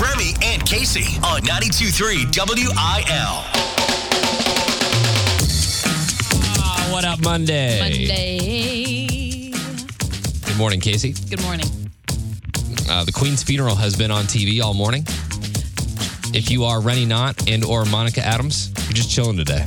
Remy 0.00 0.32
and 0.42 0.64
Casey 0.64 1.18
on 1.18 1.42
92.3 1.42 2.34
WIL. 2.34 3.44
Ah, 6.58 6.88
what 6.90 7.04
up, 7.04 7.20
Monday? 7.20 7.78
Monday. 7.78 9.50
Good 10.46 10.56
morning, 10.56 10.80
Casey. 10.80 11.14
Good 11.28 11.42
morning. 11.42 11.66
Uh, 12.88 13.04
the 13.04 13.12
Queen's 13.12 13.42
funeral 13.42 13.74
has 13.74 13.94
been 13.94 14.10
on 14.10 14.24
TV 14.24 14.62
all 14.62 14.72
morning. 14.72 15.04
If 16.32 16.50
you 16.50 16.64
are 16.64 16.80
Rene 16.80 17.04
Knott 17.04 17.50
and 17.50 17.62
or 17.62 17.84
Monica 17.84 18.24
Adams, 18.24 18.72
you're 18.84 18.94
just 18.94 19.10
chilling 19.10 19.36
today. 19.36 19.66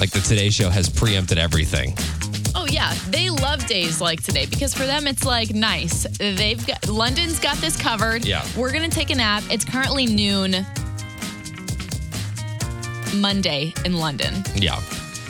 Like 0.00 0.10
the 0.10 0.20
Today 0.26 0.48
Show 0.48 0.70
has 0.70 0.88
preempted 0.88 1.36
everything. 1.36 1.94
Oh 2.54 2.66
yeah, 2.70 2.94
they 3.08 3.30
love 3.30 3.66
days 3.66 4.00
like 4.00 4.22
today 4.22 4.46
because 4.46 4.74
for 4.74 4.86
them 4.86 5.06
it's 5.06 5.24
like 5.24 5.54
nice. 5.54 6.06
They've 6.18 6.64
got 6.66 6.88
London's 6.88 7.38
got 7.38 7.56
this 7.58 7.76
covered. 7.76 8.24
Yeah. 8.24 8.46
We're 8.56 8.72
gonna 8.72 8.88
take 8.88 9.10
a 9.10 9.14
nap. 9.14 9.42
It's 9.50 9.64
currently 9.64 10.06
noon 10.06 10.66
Monday 13.14 13.72
in 13.84 13.94
London. 13.94 14.42
Yeah. 14.54 14.78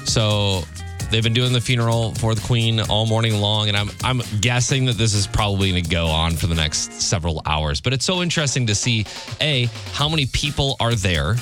So 0.04 0.62
they've 1.10 1.22
been 1.22 1.34
doing 1.34 1.52
the 1.52 1.60
funeral 1.60 2.14
for 2.14 2.34
the 2.34 2.40
Queen 2.40 2.80
all 2.80 3.06
morning 3.06 3.36
long, 3.36 3.68
and 3.68 3.76
I'm 3.76 3.90
I'm 4.02 4.22
guessing 4.40 4.84
that 4.86 4.96
this 4.96 5.14
is 5.14 5.26
probably 5.26 5.70
going 5.70 5.84
to 5.84 5.90
go 5.90 6.06
on 6.06 6.32
for 6.32 6.46
the 6.46 6.54
next 6.54 7.00
several 7.00 7.42
hours. 7.46 7.80
But 7.80 7.92
it's 7.92 8.04
so 8.04 8.22
interesting 8.22 8.66
to 8.66 8.74
see 8.74 9.06
a 9.40 9.66
how 9.92 10.08
many 10.08 10.26
people 10.26 10.76
are 10.80 10.94
there. 10.94 11.36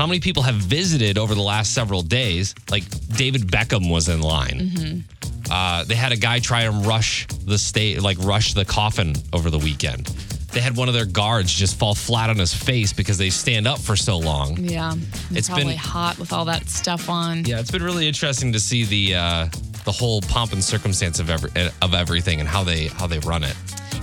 How 0.00 0.06
many 0.06 0.18
people 0.18 0.42
have 0.44 0.54
visited 0.54 1.18
over 1.18 1.34
the 1.34 1.42
last 1.42 1.74
several 1.74 2.00
days? 2.00 2.54
Like 2.70 2.84
David 3.18 3.42
Beckham 3.48 3.90
was 3.92 4.08
in 4.08 4.22
line. 4.22 5.04
Uh, 5.50 5.84
they 5.84 5.94
had 5.94 6.10
a 6.10 6.16
guy 6.16 6.38
try 6.38 6.62
and 6.62 6.86
rush 6.86 7.26
the 7.26 7.58
state, 7.58 8.00
like 8.00 8.16
rush 8.20 8.54
the 8.54 8.64
coffin 8.64 9.14
over 9.34 9.50
the 9.50 9.58
weekend. 9.58 10.06
They 10.54 10.60
had 10.60 10.74
one 10.74 10.88
of 10.88 10.94
their 10.94 11.04
guards 11.04 11.52
just 11.52 11.78
fall 11.78 11.94
flat 11.94 12.30
on 12.30 12.38
his 12.38 12.54
face 12.54 12.94
because 12.94 13.18
they 13.18 13.28
stand 13.28 13.68
up 13.68 13.78
for 13.78 13.94
so 13.94 14.16
long. 14.16 14.56
Yeah. 14.60 14.94
It's, 14.94 15.32
It's 15.36 15.48
probably 15.48 15.64
been- 15.74 15.76
hot 15.76 16.18
with 16.18 16.32
all 16.32 16.46
that 16.46 16.70
stuff 16.70 17.10
on. 17.10 17.44
Yeah, 17.44 17.60
it's 17.60 17.70
been 17.70 17.82
really 17.82 18.08
interesting 18.08 18.54
to 18.54 18.58
see 18.58 18.84
the 18.84 19.14
uh, 19.16 19.48
the 19.84 19.92
whole 19.92 20.22
pomp 20.22 20.54
and 20.54 20.64
circumstance 20.64 21.20
of 21.20 21.28
every, 21.28 21.50
of 21.82 21.92
everything 21.92 22.40
and 22.40 22.48
how 22.48 22.64
they 22.64 22.86
how 22.86 23.06
they 23.06 23.18
run 23.18 23.44
it. 23.44 23.54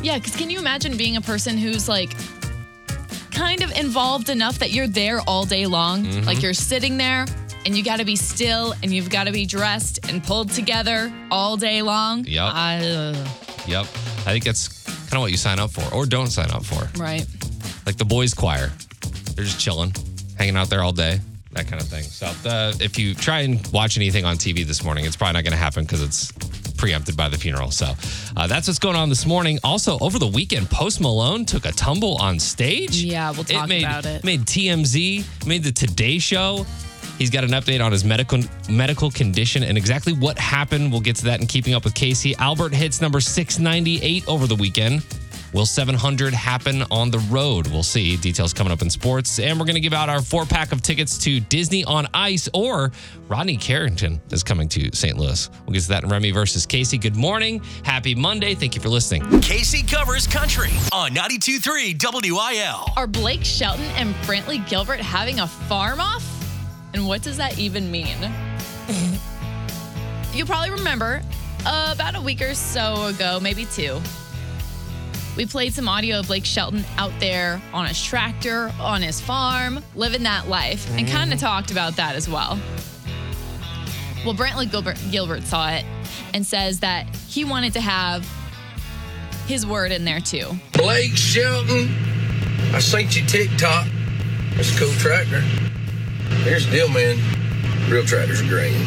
Yeah, 0.03 0.19
because 0.19 0.35
can 0.35 0.51
you 0.51 0.59
imagine 0.59 0.95
being 0.95 1.17
a 1.17 1.21
person 1.21 1.57
who's 1.57 1.89
like 1.89 2.11
kind 3.37 3.61
of 3.63 3.71
involved 3.77 4.29
enough 4.29 4.59
that 4.59 4.71
you're 4.71 4.87
there 4.87 5.19
all 5.27 5.45
day 5.45 5.65
long? 5.65 6.03
Mm-hmm. 6.03 6.25
Like 6.25 6.41
you're 6.41 6.53
sitting 6.53 6.97
there 6.97 7.25
and 7.65 7.75
you 7.75 7.83
got 7.83 7.97
to 7.99 8.05
be 8.05 8.15
still 8.15 8.73
and 8.81 8.91
you've 8.93 9.09
got 9.09 9.25
to 9.25 9.31
be 9.31 9.45
dressed 9.45 10.09
and 10.09 10.23
pulled 10.23 10.49
together 10.51 11.11
all 11.31 11.57
day 11.57 11.81
long. 11.81 12.25
Yep. 12.25 12.51
Uh, 12.53 13.27
Yep, 13.67 13.81
I 14.25 14.31
think 14.31 14.45
that's 14.45 14.69
kind 15.09 15.15
of 15.15 15.19
what 15.19 15.31
you 15.31 15.35
sign 15.37 15.59
up 15.59 15.71
for 15.71 15.83
or 15.93 16.05
don't 16.05 16.27
sign 16.27 16.49
up 16.51 16.63
for. 16.63 16.87
right. 17.01 17.25
Like 17.85 17.97
the 17.97 18.05
boys' 18.05 18.33
choir, 18.33 18.71
they're 19.35 19.43
just 19.43 19.59
chilling, 19.59 19.93
hanging 20.37 20.55
out 20.55 20.69
there 20.69 20.81
all 20.81 20.93
day, 20.93 21.19
that 21.51 21.67
kind 21.67 21.81
of 21.81 21.87
thing. 21.89 22.03
So 22.03 22.27
the, 22.43 22.77
if 22.81 22.97
you 22.97 23.13
try 23.13 23.41
and 23.41 23.65
watch 23.73 23.97
anything 23.97 24.23
on 24.23 24.37
TV 24.37 24.65
this 24.65 24.85
morning, 24.85 25.03
it's 25.03 25.17
probably 25.17 25.33
not 25.33 25.43
going 25.43 25.51
to 25.51 25.57
happen 25.57 25.83
because 25.83 26.01
it's 26.01 26.31
preempted 26.77 27.17
by 27.17 27.29
the 27.29 27.37
funeral. 27.37 27.71
So 27.71 27.93
uh, 28.35 28.47
that's 28.47 28.67
what's 28.67 28.79
going 28.79 28.95
on 28.95 29.09
this 29.09 29.25
morning. 29.25 29.59
Also, 29.63 29.97
over 29.99 30.19
the 30.19 30.27
weekend, 30.27 30.69
Post 30.69 31.01
Malone 31.01 31.45
took 31.45 31.65
a 31.65 31.71
tumble 31.71 32.17
on 32.21 32.39
stage. 32.39 33.03
Yeah, 33.03 33.31
we'll 33.31 33.43
talk 33.43 33.67
made, 33.67 33.83
about 33.83 34.05
it. 34.05 34.23
Made 34.23 34.41
TMZ, 34.41 35.47
made 35.47 35.63
the 35.63 35.71
Today 35.71 36.19
Show. 36.19 36.65
He's 37.17 37.31
got 37.31 37.43
an 37.43 37.49
update 37.49 37.83
on 37.83 37.91
his 37.91 38.05
medical 38.05 38.43
medical 38.69 39.09
condition 39.09 39.63
and 39.63 39.77
exactly 39.77 40.13
what 40.13 40.37
happened. 40.37 40.91
We'll 40.91 41.01
get 41.01 41.15
to 41.17 41.25
that 41.25 41.41
in 41.41 41.47
keeping 41.47 41.73
up 41.73 41.83
with 41.83 41.95
Casey. 41.95 42.35
Albert 42.35 42.73
hits 42.73 43.01
number 43.01 43.19
698 43.19 44.27
over 44.27 44.45
the 44.45 44.55
weekend. 44.55 45.03
Will 45.53 45.65
700 45.65 46.33
happen 46.33 46.83
on 46.91 47.09
the 47.09 47.19
road? 47.29 47.67
We'll 47.67 47.83
see. 47.83 48.17
Details 48.17 48.53
coming 48.53 48.73
up 48.73 48.81
in 48.81 48.89
sports. 48.89 49.39
And 49.39 49.59
we're 49.59 49.65
going 49.65 49.75
to 49.75 49.81
give 49.81 49.93
out 49.93 50.09
our 50.09 50.21
four 50.21 50.45
pack 50.45 50.71
of 50.71 50.81
tickets 50.81 51.17
to 51.19 51.39
Disney 51.39 51.85
on 51.85 52.07
Ice 52.13 52.49
or 52.53 52.91
Rodney 53.27 53.57
Carrington 53.57 54.21
is 54.31 54.43
coming 54.43 54.67
to 54.69 54.93
St. 54.95 55.17
Louis. 55.17 55.49
We'll 55.65 55.73
get 55.73 55.83
to 55.83 55.89
that 55.89 56.03
in 56.03 56.09
Remy 56.09 56.31
versus 56.31 56.65
Casey. 56.65 56.97
Good 56.97 57.15
morning. 57.15 57.61
Happy 57.83 58.13
Monday. 58.13 58.55
Thank 58.55 58.75
you 58.75 58.81
for 58.81 58.89
listening. 58.89 59.41
Casey 59.41 59.83
covers 59.83 60.27
country 60.27 60.71
on 60.91 61.11
92.3 61.11 62.31
WIL. 62.31 62.93
Are 62.97 63.07
Blake 63.07 63.43
Shelton 63.43 63.85
and 63.95 64.13
Brantley 64.25 64.67
Gilbert 64.67 64.99
having 64.99 65.39
a 65.39 65.47
farm 65.47 66.01
off? 66.01 66.23
And 66.93 67.07
what 67.07 67.21
does 67.21 67.37
that 67.37 67.57
even 67.57 67.89
mean? 67.89 68.17
You'll 70.33 70.47
probably 70.47 70.71
remember 70.71 71.21
uh, 71.65 71.91
about 71.93 72.15
a 72.15 72.21
week 72.21 72.41
or 72.41 72.53
so 72.53 73.05
ago, 73.07 73.39
maybe 73.41 73.65
two, 73.65 73.99
we 75.37 75.45
played 75.45 75.71
some 75.71 75.87
audio 75.87 76.19
of 76.19 76.27
Blake 76.27 76.45
Shelton 76.45 76.83
out 76.97 77.11
there 77.19 77.61
on 77.71 77.85
his 77.85 78.03
tractor, 78.03 78.73
on 78.79 79.03
his 79.03 79.21
farm, 79.21 79.83
living 79.95 80.23
that 80.23 80.49
life, 80.49 80.89
and 80.97 81.05
mm-hmm. 81.05 81.15
kind 81.15 81.31
of 81.31 81.39
talked 81.39 81.69
about 81.69 81.95
that 81.97 82.15
as 82.15 82.27
well. 82.27 82.59
Well, 84.25 84.33
Brantley 84.33 84.69
Gilbert, 84.69 84.97
Gilbert 85.11 85.43
saw 85.43 85.69
it 85.69 85.85
and 86.33 86.43
says 86.45 86.79
that 86.79 87.15
he 87.15 87.45
wanted 87.45 87.73
to 87.73 87.81
have 87.81 88.27
his 89.45 89.65
word 89.65 89.91
in 89.91 90.05
there 90.05 90.19
too. 90.19 90.49
Blake 90.73 91.15
Shelton, 91.15 91.87
I 92.73 92.79
sent 92.79 93.15
you 93.15 93.23
TikTok. 93.25 93.87
It's 94.53 94.75
a 94.75 94.79
cool 94.79 94.91
tractor. 94.93 95.41
Here's 96.41 96.65
the 96.65 96.71
deal, 96.71 96.89
man. 96.89 97.17
Real 97.89 98.03
tractors 98.03 98.41
are 98.41 98.47
green. 98.47 98.85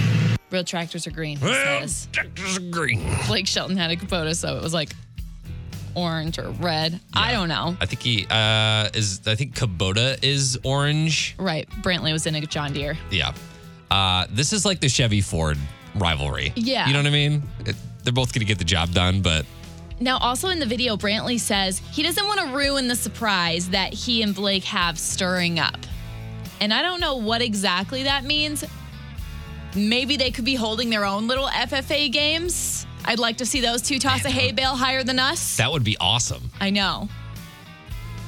Real 0.51 0.65
tractors 0.65 1.07
are 1.07 1.13
green, 1.13 1.39
he 1.39 1.47
says. 1.47 2.09
Tractors 2.11 2.59
are 2.59 2.71
green. 2.71 3.09
Blake 3.29 3.47
Shelton 3.47 3.77
had 3.77 3.93
a 3.93 3.97
Kubota, 3.97 4.35
so 4.35 4.57
it 4.57 4.63
was 4.63 4.75
like 4.75 4.91
orange 5.95 6.39
or 6.39 6.51
red. 6.51 7.01
I 7.15 7.33
don't 7.33 7.49
know. 7.49 7.77
I 7.81 7.87
think 7.87 8.03
he 8.03 8.27
uh, 8.31 8.89
is. 8.95 9.21
I 9.27 9.35
think 9.35 9.55
Kubota 9.55 10.23
is 10.23 10.59
orange. 10.65 11.35
Right. 11.39 11.69
Brantley 11.83 12.13
was 12.13 12.27
in 12.27 12.35
a 12.35 12.41
John 12.43 12.73
Deere. 12.73 12.97
Yeah. 13.11 13.33
Uh, 13.91 14.27
this 14.31 14.53
is 14.53 14.65
like 14.65 14.81
the 14.81 14.89
Chevy 14.89 15.21
Ford 15.21 15.59
rivalry. 15.97 16.53
Yeah. 16.57 16.87
You 16.87 16.93
know 16.93 17.01
what 17.01 17.07
I 17.07 17.11
mean? 17.11 17.43
It, 17.67 17.77
they're 18.05 18.13
both 18.13 18.33
going 18.33 18.41
to 18.41 18.47
get 18.47 18.59
the 18.59 18.65
job 18.65 18.93
done, 18.93 19.21
but 19.21 19.45
Now, 19.99 20.19
also 20.19 20.49
in 20.49 20.59
the 20.61 20.67
video, 20.67 20.97
Brantley 20.97 21.39
says 21.39 21.79
he 21.93 22.03
doesn't 22.03 22.27
want 22.27 22.41
to 22.41 22.47
ruin 22.57 22.89
the 22.89 22.97
surprise 22.97 23.71
that 23.71 23.93
he 23.93 24.23
and 24.23 24.35
Blake 24.35 24.65
have 24.65 24.99
stirring 24.99 25.59
up. 25.59 25.77
And 26.61 26.73
I 26.73 26.83
don't 26.83 27.01
know 27.01 27.17
what 27.17 27.43
exactly 27.43 28.05
that 28.05 28.25
means. 28.25 28.65
Maybe 29.75 30.17
they 30.17 30.31
could 30.31 30.45
be 30.45 30.55
holding 30.55 30.91
their 30.91 31.05
own 31.05 31.27
little 31.29 31.47
FFA 31.47 32.11
games. 32.11 32.87
I'd 33.05 33.19
like 33.19 33.39
to 33.39 33.47
see 33.47 33.61
those 33.61 33.83
two 33.83 33.99
toss 33.99 34.25
a 34.25 34.31
hay 34.31 34.53
bale 34.53 34.77
higher 34.77 35.03
than 35.03 35.19
us. 35.19 35.57
that 35.57 35.71
would 35.71 35.85
be 35.85 35.97
awesome. 36.01 36.51
I 36.61 36.71
know. 36.71 37.09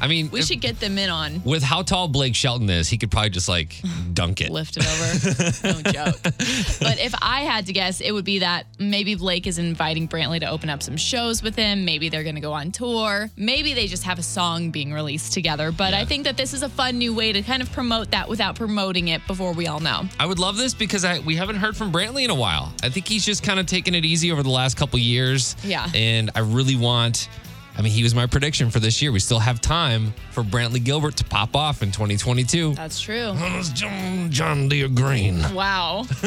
I 0.03 0.09
mean, 0.09 0.31
We 0.33 0.41
if- 0.41 0.47
should 0.47 0.61
get 0.61 0.81
them 0.81 0.99
in 0.99 1.09
on 1.11 1.43
with 1.45 1.63
how 1.63 1.83
tall 1.83 2.09
Blake 2.09 2.35
Shelton 2.35 2.69
is, 2.69 2.89
he 2.89 2.99
could 2.99 3.11
probably 3.11 3.31
just 3.31 3.49
like 3.49 3.81
dunk 4.13 4.41
it. 4.41 4.51
lift 4.51 4.77
it 4.77 4.85
over. 4.85 5.83
no 5.85 5.93
joke. 5.93 6.19
But 6.23 6.99
if 6.99 7.15
I 7.23 7.43
had 7.43 7.67
to 7.67 7.73
guess, 7.73 8.01
it 8.01 8.11
would 8.11 8.25
be 8.25 8.41
that 8.41 8.67
maybe 8.81 9.15
Blake 9.15 9.47
is 9.47 9.59
inviting 9.59 10.09
Brantley 10.09 10.41
to 10.41 10.47
open 10.51 10.69
up 10.71 10.83
some 10.83 10.97
shows 10.97 11.41
with 11.43 11.55
him. 11.55 11.85
Maybe 11.85 12.09
they're 12.09 12.25
going 12.25 12.35
to 12.35 12.41
go 12.41 12.53
on 12.53 12.73
tour. 12.73 13.31
Maybe 13.37 13.75
they 13.75 13.87
just 13.87 14.03
have 14.03 14.19
a 14.19 14.23
song 14.25 14.71
being 14.73 14.93
released 14.93 15.33
together. 15.33 15.71
But 15.71 15.95
I 15.95 16.05
think 16.05 16.25
that 16.25 16.37
this 16.37 16.53
is 16.53 16.63
a 16.65 16.69
fun 16.69 16.99
new 16.99 17.15
way 17.15 17.33
to 17.33 17.41
kind 17.43 17.63
of 17.63 17.71
promote 17.71 18.11
that 18.11 18.29
without 18.29 18.57
promoting 18.57 19.07
it 19.09 19.25
before 19.29 19.53
we 19.53 19.69
all 19.69 19.79
know. 19.81 20.03
I 20.19 20.27
would 20.27 20.41
love 20.41 20.57
this 20.57 20.75
because 20.75 21.05
I, 21.05 21.21
we 21.21 21.37
haven't 21.37 21.57
heard 21.57 21.77
from 21.77 21.93
Brantley 21.93 22.25
in 22.25 22.31
a 22.31 22.35
while. 22.35 22.73
I 22.83 22.89
think 22.89 23.07
he's 23.07 23.25
just 23.25 23.45
kind 23.45 23.61
of 23.61 23.67
taken 23.67 23.95
it 23.95 24.05
easy 24.05 24.33
over 24.33 24.43
the 24.43 24.51
last 24.51 24.77
couple 24.77 24.99
years. 24.99 25.55
Yeah. 25.63 25.89
And 25.95 26.31
I 26.35 26.41
really 26.41 26.75
want. 26.77 27.29
I 27.77 27.81
mean, 27.81 27.93
he 27.93 28.03
was 28.03 28.15
my 28.15 28.27
prediction 28.27 28.71
for 28.71 28.81
this 28.81 29.01
year. 29.01 29.13
We 29.13 29.21
still 29.21 29.39
have 29.39 29.61
time 29.61 30.13
for 30.31 30.43
Brantley 30.43 30.83
Gilbert 30.85 31.17
to 31.17 31.25
pop 31.25 31.57
off 31.57 31.83
in 31.83 31.91
2022. 31.91 32.75
That's 32.75 33.01
true. 33.01 33.35
John, 33.73 34.31
John 34.31 34.69
Deere 34.69 34.89
Green. 34.89 35.41
Wow. 35.55 36.05
Do 36.21 36.27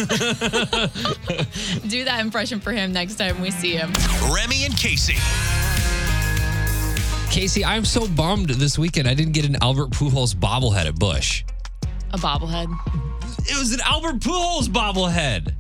that 2.06 2.18
impression 2.20 2.60
for 2.60 2.72
him 2.72 2.92
next 2.94 3.16
time 3.16 3.40
we 3.42 3.52
see 3.52 3.76
him. 3.76 3.94
Remy 4.34 4.66
and 4.66 4.76
Casey. 4.76 5.16
Casey, 7.30 7.64
I'm 7.64 7.86
so 7.86 8.08
bummed 8.08 8.50
this 8.50 8.80
weekend 8.80 9.08
I 9.08 9.14
didn't 9.14 9.34
get 9.34 9.46
an 9.46 9.58
Albert 9.62 9.92
Pujols 9.92 10.34
bobblehead 10.34 10.88
at 10.88 10.96
Busch. 10.96 11.44
A 12.14 12.18
bobblehead. 12.18 12.68
It 13.48 13.60
was 13.60 13.74
an 13.74 13.82
Albert 13.86 14.20
Pujols 14.20 14.68
bobblehead. 14.68 15.54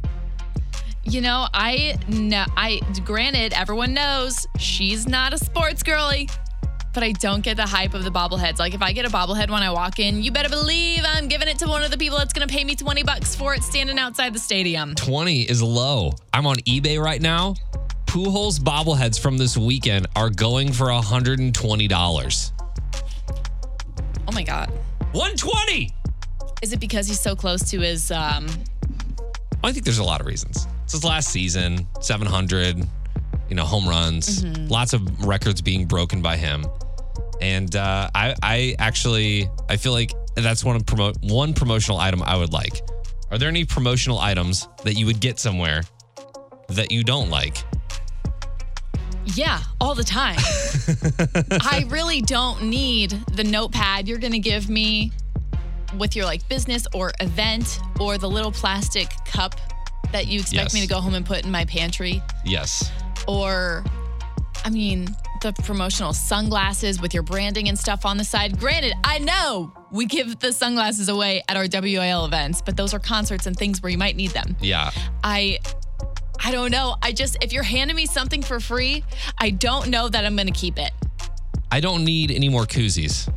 You 1.07 1.21
know, 1.21 1.47
I 1.53 1.97
know. 2.09 2.45
I 2.57 2.81
granted, 3.05 3.53
everyone 3.53 3.93
knows 3.93 4.47
she's 4.57 5.07
not 5.07 5.33
a 5.33 5.37
sports 5.37 5.83
girly, 5.83 6.27
but 6.95 7.03
I 7.03 7.11
don't 7.11 7.41
get 7.41 7.57
the 7.57 7.65
hype 7.65 7.93
of 7.93 8.03
the 8.03 8.09
bobbleheads. 8.09 8.57
Like 8.57 8.73
if 8.73 8.81
I 8.81 8.91
get 8.91 9.05
a 9.05 9.09
bobblehead 9.09 9.51
when 9.51 9.61
I 9.61 9.69
walk 9.69 9.99
in, 9.99 10.23
you 10.23 10.31
better 10.31 10.49
believe 10.49 11.03
I'm 11.05 11.27
giving 11.27 11.47
it 11.47 11.59
to 11.59 11.67
one 11.67 11.83
of 11.83 11.91
the 11.91 11.97
people 11.97 12.17
that's 12.17 12.33
going 12.33 12.47
to 12.47 12.51
pay 12.51 12.63
me 12.63 12.75
20 12.75 13.03
bucks 13.03 13.35
for 13.35 13.53
it 13.53 13.63
standing 13.63 13.99
outside 13.99 14.33
the 14.33 14.39
stadium. 14.39 14.95
20 14.95 15.43
is 15.43 15.61
low. 15.61 16.13
I'm 16.33 16.47
on 16.47 16.55
eBay 16.57 16.99
right 16.99 17.21
now. 17.21 17.53
Pujols 18.07 18.59
bobbleheads 18.59 19.19
from 19.19 19.37
this 19.37 19.55
weekend 19.55 20.07
are 20.15 20.31
going 20.31 20.73
for 20.73 20.87
$120. 20.87 22.51
Oh 24.27 24.31
my 24.31 24.43
god. 24.43 24.69
120. 25.11 25.91
Is 26.63 26.73
it 26.73 26.79
because 26.79 27.07
he's 27.07 27.19
so 27.19 27.35
close 27.35 27.69
to 27.69 27.79
his 27.81 28.09
um 28.11 28.47
I 29.63 29.71
think 29.71 29.85
there's 29.85 29.99
a 29.99 30.03
lot 30.03 30.19
of 30.19 30.27
reasons. 30.27 30.67
It's 30.85 30.93
his 30.93 31.03
last 31.03 31.29
season, 31.31 31.87
700, 31.99 32.77
you 33.49 33.55
know, 33.55 33.65
home 33.65 33.89
runs, 33.89 34.45
lots 34.69 34.93
of 34.93 35.25
records 35.25 35.59
being 35.59 35.87
broken 35.87 36.21
by 36.21 36.37
him. 36.37 36.63
And 37.41 37.75
uh, 37.75 38.11
I, 38.13 38.35
I 38.43 38.75
actually, 38.77 39.49
I 39.67 39.77
feel 39.77 39.93
like 39.93 40.11
that's 40.35 40.63
one 40.63 40.75
of 40.75 40.85
promote 40.85 41.17
one 41.23 41.55
promotional 41.55 41.97
item 41.97 42.21
I 42.21 42.37
would 42.37 42.53
like. 42.53 42.81
Are 43.31 43.39
there 43.39 43.49
any 43.49 43.65
promotional 43.65 44.19
items 44.19 44.67
that 44.83 44.93
you 44.93 45.07
would 45.07 45.19
get 45.19 45.39
somewhere 45.39 45.81
that 46.69 46.91
you 46.91 47.03
don't 47.03 47.31
like? 47.31 47.57
Yeah, 49.25 49.59
all 49.81 49.95
the 49.95 50.03
time. 50.03 50.37
I 51.63 51.87
really 51.89 52.21
don't 52.21 52.61
need 52.61 53.09
the 53.33 53.43
notepad 53.43 54.07
you're 54.07 54.19
going 54.19 54.33
to 54.33 54.39
give 54.39 54.69
me 54.69 55.11
with 55.97 56.15
your 56.15 56.25
like 56.25 56.47
business 56.47 56.85
or 56.93 57.11
event 57.19 57.79
or 57.99 58.19
the 58.19 58.29
little 58.29 58.51
plastic 58.51 59.09
cup 59.25 59.55
that 60.15 60.27
you 60.27 60.39
expect 60.39 60.63
Yes. 60.65 60.73
me 60.73 60.81
to 60.81 60.87
go 60.87 61.01
home 61.01 61.13
and 61.13 61.25
put 61.25 61.43
in 61.43 61.51
my 61.51 61.65
pantry 61.65 62.21
Yes. 62.45 62.89
or 63.27 63.83
I 64.63 64.69
mean 64.69 65.13
the 65.41 65.51
promotional 65.53 66.13
sunglasses 66.13 66.99
with 67.01 67.13
your 67.13 67.21
branding 67.21 67.67
and 67.69 67.77
stuff 67.77 68.05
on 68.05 68.17
the 68.17 68.23
side. 68.23 68.57
Granted, 68.57 68.93
I 69.03 69.19
know 69.19 69.71
we 69.91 70.05
give 70.05 70.39
the 70.39 70.51
sunglasses 70.53 71.07
away 71.09 71.43
at 71.49 71.55
our 71.57 71.67
WIL 71.67 72.25
events, 72.25 72.61
but 72.65 72.75
those 72.77 72.93
are 72.93 72.99
concerts 72.99 73.45
and 73.45 73.55
things 73.55 73.83
where 73.83 73.91
you 73.91 73.97
might 73.97 74.15
need 74.15 74.31
them. 74.31 74.55
Yeah. 74.61 74.89
I 75.23 75.59
I 76.43 76.51
don't 76.51 76.71
know. 76.71 76.95
I 77.01 77.11
just 77.11 77.37
if 77.43 77.51
you're 77.53 77.63
handing 77.63 77.95
me 77.95 78.05
something 78.05 78.41
for 78.41 78.59
free, 78.59 79.03
I 79.37 79.49
don't 79.51 79.89
know 79.89 80.07
that 80.09 80.25
I'm 80.25 80.35
going 80.35 80.47
to 80.47 80.53
keep 80.53 80.79
it. 80.79 80.91
I 81.71 81.79
don't 81.79 82.03
need 82.05 82.31
any 82.31 82.49
more 82.49 82.65
koozies. 82.65 83.27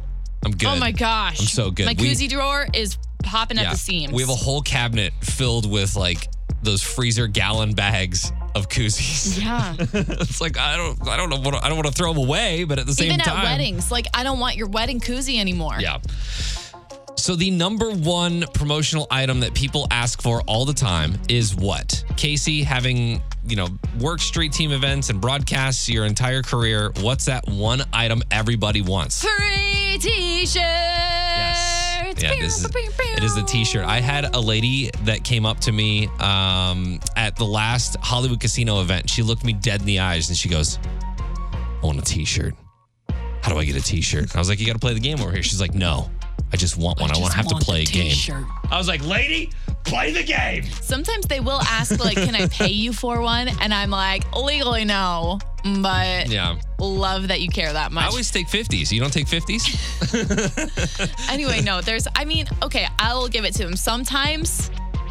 I'm 0.45 0.53
oh 0.53 0.57
good. 0.57 0.69
Oh 0.69 0.77
my 0.77 0.93
gosh. 0.93 1.41
I'm 1.41 1.47
so 1.47 1.71
good. 1.71 1.87
My 1.87 1.95
We- 1.99 2.09
koozie 2.11 2.29
drawer 2.29 2.67
is 2.73 2.97
popping 3.23 3.59
at 3.59 3.71
the 3.71 3.77
seams. 3.77 4.13
We 4.13 4.23
have 4.23 4.31
a 4.31 4.35
whole 4.35 4.63
cabinet 4.63 5.13
filled 5.21 5.71
with 5.71 5.95
like 5.97 6.29
those 6.63 6.83
freezer 6.83 7.27
gallon 7.27 7.73
bags 7.75 8.33
of 8.55 8.69
koozies. 8.69 9.39
Yeah. 9.49 9.75
it's 9.79 10.41
like 10.41 10.59
I 10.59 10.77
don't 10.77 11.07
I 11.09 11.17
don't 11.17 11.31
know 11.31 11.39
what 11.39 11.55
I 11.63 11.69
don't 11.69 11.77
want 11.77 11.87
to 11.87 11.93
throw 11.93 12.13
them 12.13 12.23
away, 12.23 12.65
but 12.65 12.79
at 12.79 12.87
the 12.87 12.93
same 12.93 13.11
time. 13.11 13.21
Even 13.21 13.37
at 13.37 13.45
weddings, 13.45 13.91
like 13.91 14.07
I 14.15 14.25
don't 14.25 14.41
want 14.41 14.57
your 14.57 14.69
wedding 14.69 15.01
koozie 15.01 15.39
anymore. 15.39 15.77
Yeah. 15.79 15.99
So 17.17 17.35
the 17.35 17.51
number 17.51 17.91
one 17.91 18.45
promotional 18.55 19.07
item 19.11 19.41
that 19.41 19.53
people 19.53 19.87
ask 19.91 20.23
for 20.23 20.41
all 20.43 20.65
the 20.65 20.73
time 20.73 21.15
is 21.29 21.55
what? 21.55 22.05
Casey, 22.17 22.63
having, 22.63 23.21
you 23.45 23.57
know, 23.57 23.67
work 23.99 24.21
street 24.21 24.53
team 24.53 24.71
events 24.71 25.11
and 25.11 25.21
broadcasts 25.21 25.89
your 25.89 26.07
entire 26.07 26.43
career, 26.43 26.93
what's 27.01 27.25
that 27.25 27.47
one 27.49 27.83
item 27.93 28.23
everybody 28.31 28.83
wants? 28.83 29.25
Free 29.25 29.99
t-shirts. 29.99 31.28
Yeah, 32.21 32.35
this 32.41 32.65
is, 32.65 32.65
it 32.65 33.23
is 33.23 33.35
the 33.35 33.43
t-shirt. 33.43 33.85
I 33.85 34.01
had 34.01 34.35
a 34.35 34.41
lady 34.41 34.91
that 35.05 35.23
came 35.25 35.47
up 35.47 35.61
to 35.61 35.73
me 35.73 36.09
um, 36.19 36.99
at 37.17 37.37
the 37.37 37.45
last 37.45 37.97
Hollywood 38.01 38.41
Casino 38.41 38.81
event. 38.81 39.09
She 39.09 39.23
looked 39.23 39.45
me 39.45 39.53
dead 39.53 39.81
in 39.81 39.87
the 39.87 40.01
eyes 40.01 40.29
and 40.29 40.37
she 40.37 40.49
goes, 40.49 40.79
I 40.83 41.81
want 41.83 41.99
a 41.99 42.03
t-shirt. 42.03 42.55
How 43.43 43.53
do 43.53 43.59
I 43.59 43.65
get 43.65 43.77
a 43.77 43.83
t-shirt? 43.83 44.35
I 44.35 44.39
was 44.39 44.49
like, 44.49 44.59
you 44.59 44.67
got 44.67 44.73
to 44.73 44.79
play 44.79 44.95
the 44.95 45.01
game 45.01 45.21
over 45.21 45.31
here. 45.31 45.43
She's 45.43 45.61
like, 45.61 45.75
no, 45.75 46.11
I 46.53 46.57
just 46.57 46.77
want 46.77 47.01
one. 47.01 47.11
I, 47.11 47.19
want 47.19 47.33
just 47.33 47.33
to 47.33 47.37
have 47.37 47.49
to 47.49 47.65
play 47.65 47.83
a 47.83 47.85
game. 47.85 48.15
I 48.71 48.79
was 48.79 48.89
like, 48.89 49.05
lady, 49.05 49.51
play 49.85 50.13
the 50.13 50.23
game. 50.23 50.65
Sometimes 50.81 51.27
they 51.27 51.41
will 51.41 51.61
ask 51.63 52.03
like, 52.03 52.17
"Can 52.17 52.35
I 52.35 52.47
pay 52.49 52.71
you 52.71 52.93
for 52.93 53.21
one?" 53.21 53.49
And 53.61 53.75
I'm 53.75 53.91
like, 53.91 54.33
legally 54.35 54.85
no, 54.85 55.39
but 55.83 56.29
Yeah. 56.29 56.57
love 56.79 57.29
that 57.29 57.41
you 57.41 57.49
care 57.49 57.73
that 57.73 57.93
much. 57.93 58.05
I 58.05 58.09
always 58.09 58.31
take 58.31 58.49
50s. 58.49 58.91
You 58.93 59.01
don't 59.01 59.13
take 59.13 59.27
50s? 59.27 61.29
anyway, 61.31 61.61
no, 61.61 61.81
there's, 61.81 62.07
I 62.17 62.25
mean, 62.25 62.47
okay, 62.63 62.87
I'll 62.99 63.29
give 63.29 63.45
it 63.45 63.55
to 63.55 63.65
them. 63.65 63.77
Sometimes, 63.77 64.71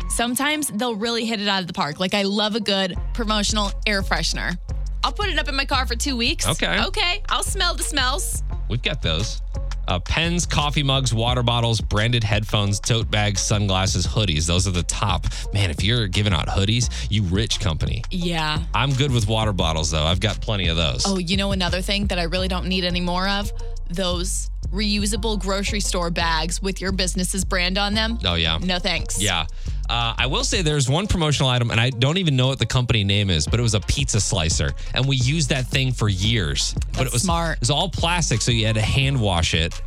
sometimes 0.10 0.68
they'll 0.70 0.96
really 0.96 1.26
hit 1.26 1.42
it 1.42 1.48
out 1.48 1.62
of 1.62 1.68
the 1.68 1.74
park. 1.74 2.00
Like, 2.00 2.14
I 2.14 2.24
love 2.24 2.56
a 2.56 2.60
good 2.60 2.96
promotional 3.14 3.72
air 3.86 4.02
freshener. 4.02 4.58
I'll 5.04 5.14
put 5.14 5.30
it 5.30 5.38
up 5.38 5.48
in 5.48 5.56
my 5.56 5.66
car 5.66 5.86
for 5.86 5.96
two 5.96 6.18
weeks. 6.18 6.48
Okay. 6.48 6.84
Okay. 6.86 7.22
I'll 7.30 7.44
smell 7.44 7.76
the 7.76 7.84
smells. 7.84 8.44
We've 8.70 8.82
got 8.82 9.02
those. 9.02 9.42
Uh, 9.88 10.00
pens, 10.00 10.46
coffee 10.46 10.84
mugs, 10.84 11.14
water 11.14 11.44
bottles, 11.44 11.80
branded 11.80 12.24
headphones, 12.24 12.80
tote 12.80 13.10
bags, 13.10 13.42
sunglasses, 13.42 14.06
hoodies. 14.06 14.46
Those 14.46 14.68
are 14.68 14.72
the 14.72 14.84
top. 14.84 15.28
Man, 15.54 15.70
if 15.70 15.84
you're 15.84 16.08
giving 16.08 16.34
out 16.34 16.48
hoodies, 16.48 16.90
you 17.10 17.24
rich 17.24 17.60
company. 17.60 18.04
Yeah. 18.12 18.64
I'm 18.74 18.94
good 18.94 19.12
with 19.12 19.28
water 19.28 19.54
bottles, 19.54 19.92
though. 19.92 20.04
I've 20.04 20.20
got 20.20 20.42
plenty 20.42 20.68
of 20.68 20.78
those. 20.78 21.04
Oh, 21.06 21.18
you 21.18 21.38
know 21.38 21.52
another 21.52 21.82
thing 21.82 22.08
that 22.08 22.20
I 22.20 22.24
really 22.24 22.48
don't 22.48 22.68
need 22.68 22.84
any 22.84 23.02
more 23.02 23.28
of? 23.28 23.52
Those 23.90 24.50
reusable 24.72 25.40
grocery 25.40 25.80
store 25.80 26.10
bags 26.10 26.62
with 26.62 26.82
your 26.82 26.92
business's 26.92 27.46
brand 27.46 27.78
on 27.78 27.94
them. 27.94 28.20
Oh, 28.26 28.36
yeah. 28.36 28.58
No 28.62 28.80
thanks. 28.80 29.22
Yeah. 29.22 29.46
Uh, 29.90 30.14
I 30.18 30.26
will 30.28 30.44
say 30.44 30.62
there's 30.62 30.90
one 30.90 31.08
promotional 31.08 31.50
item, 31.50 31.72
and 31.72 31.80
I 31.80 31.90
don't 31.92 32.18
even 32.18 32.36
know 32.36 32.48
what 32.48 32.60
the 32.60 32.66
company 32.66 33.04
name 33.06 33.30
is, 33.30 33.48
but 33.48 33.60
it 33.60 33.64
was 33.64 33.74
a 33.74 33.80
pizza 33.80 34.20
slicer, 34.20 34.74
and 34.94 35.08
we 35.08 35.16
used 35.16 35.50
that 35.50 35.66
thing 35.68 35.94
for 35.94 36.10
years. 36.10 36.76
but 36.94 37.08
it 37.08 37.14
was 37.14 37.22
smart. 37.22 37.54
It 37.56 37.60
was 37.62 37.70
all 37.70 37.88
plastic, 37.90 38.42
so 38.42 38.52
you 38.52 38.66
had 38.66 38.76
to 38.76 38.82
hand 38.82 39.20
wash 39.22 39.54
it, 39.54 39.82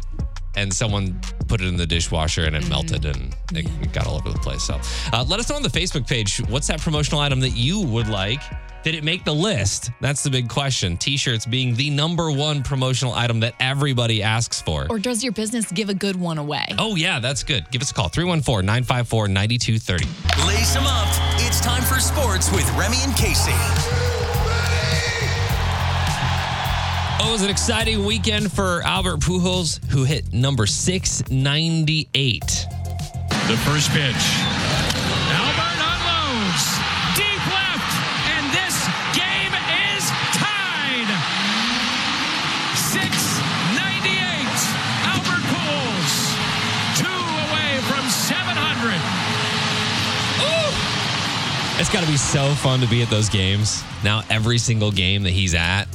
and 0.56 0.72
someone 0.72 1.20
put 1.48 1.60
it 1.60 1.66
in 1.66 1.76
the 1.76 1.86
dishwasher, 1.86 2.44
and 2.46 2.56
it 2.56 2.60
Mm-hmm. 2.62 2.70
melted, 2.70 3.04
and 3.04 3.34
it, 3.52 3.66
it 3.82 3.92
got 3.92 4.06
all 4.06 4.14
over 4.16 4.30
the 4.30 4.38
place. 4.38 4.62
So, 4.62 4.80
uh, 5.12 5.22
let 5.28 5.38
us 5.38 5.50
know 5.50 5.56
on 5.56 5.62
the 5.62 5.68
Facebook 5.68 6.08
page 6.08 6.38
what's 6.48 6.68
that 6.68 6.80
promotional 6.80 7.20
item 7.20 7.40
that 7.40 7.50
you 7.50 7.80
would 7.82 8.08
like. 8.08 8.40
Did 8.82 8.94
it 8.94 9.04
make 9.04 9.24
the 9.24 9.34
list? 9.34 9.90
That's 10.00 10.22
the 10.22 10.30
big 10.30 10.48
question. 10.48 10.96
T-shirts 10.96 11.44
being 11.44 11.74
the 11.74 11.90
number 11.90 12.30
one 12.30 12.62
promotional 12.62 13.12
item 13.12 13.40
that 13.40 13.54
everybody 13.60 14.22
asks 14.22 14.62
for. 14.62 14.86
Or 14.88 14.98
does 14.98 15.22
your 15.22 15.32
business 15.32 15.70
give 15.70 15.90
a 15.90 15.94
good 15.94 16.16
one 16.16 16.38
away? 16.38 16.64
Oh, 16.78 16.96
yeah, 16.96 17.18
that's 17.20 17.42
good. 17.42 17.70
Give 17.70 17.82
us 17.82 17.90
a 17.90 17.94
call 17.94 18.08
314 18.08 18.64
954 18.64 19.28
9230. 19.28 20.46
Lace 20.46 20.72
them 20.72 20.84
up. 20.86 21.08
It's 21.46 21.60
time 21.60 21.82
for 21.82 22.00
sports 22.00 22.50
with 22.52 22.66
Remy 22.78 22.96
and 23.02 23.14
Casey. 23.16 23.52
Oh, 27.22 27.28
it 27.28 27.32
was 27.32 27.42
an 27.42 27.50
exciting 27.50 28.06
weekend 28.06 28.50
for 28.50 28.80
Albert 28.82 29.18
Pujols, 29.18 29.84
who 29.90 30.04
hit 30.04 30.32
number 30.32 30.64
698. 30.66 32.40
The 32.40 33.56
first 33.58 33.90
pitch. 33.90 34.49
It's 51.80 51.88
got 51.90 52.04
to 52.04 52.10
be 52.10 52.18
so 52.18 52.52
fun 52.56 52.80
to 52.80 52.86
be 52.88 53.00
at 53.00 53.08
those 53.08 53.30
games. 53.30 53.82
Now, 54.04 54.22
every 54.28 54.58
single 54.58 54.92
game 54.92 55.22
that 55.22 55.30
he's 55.30 55.54
at 55.54 55.86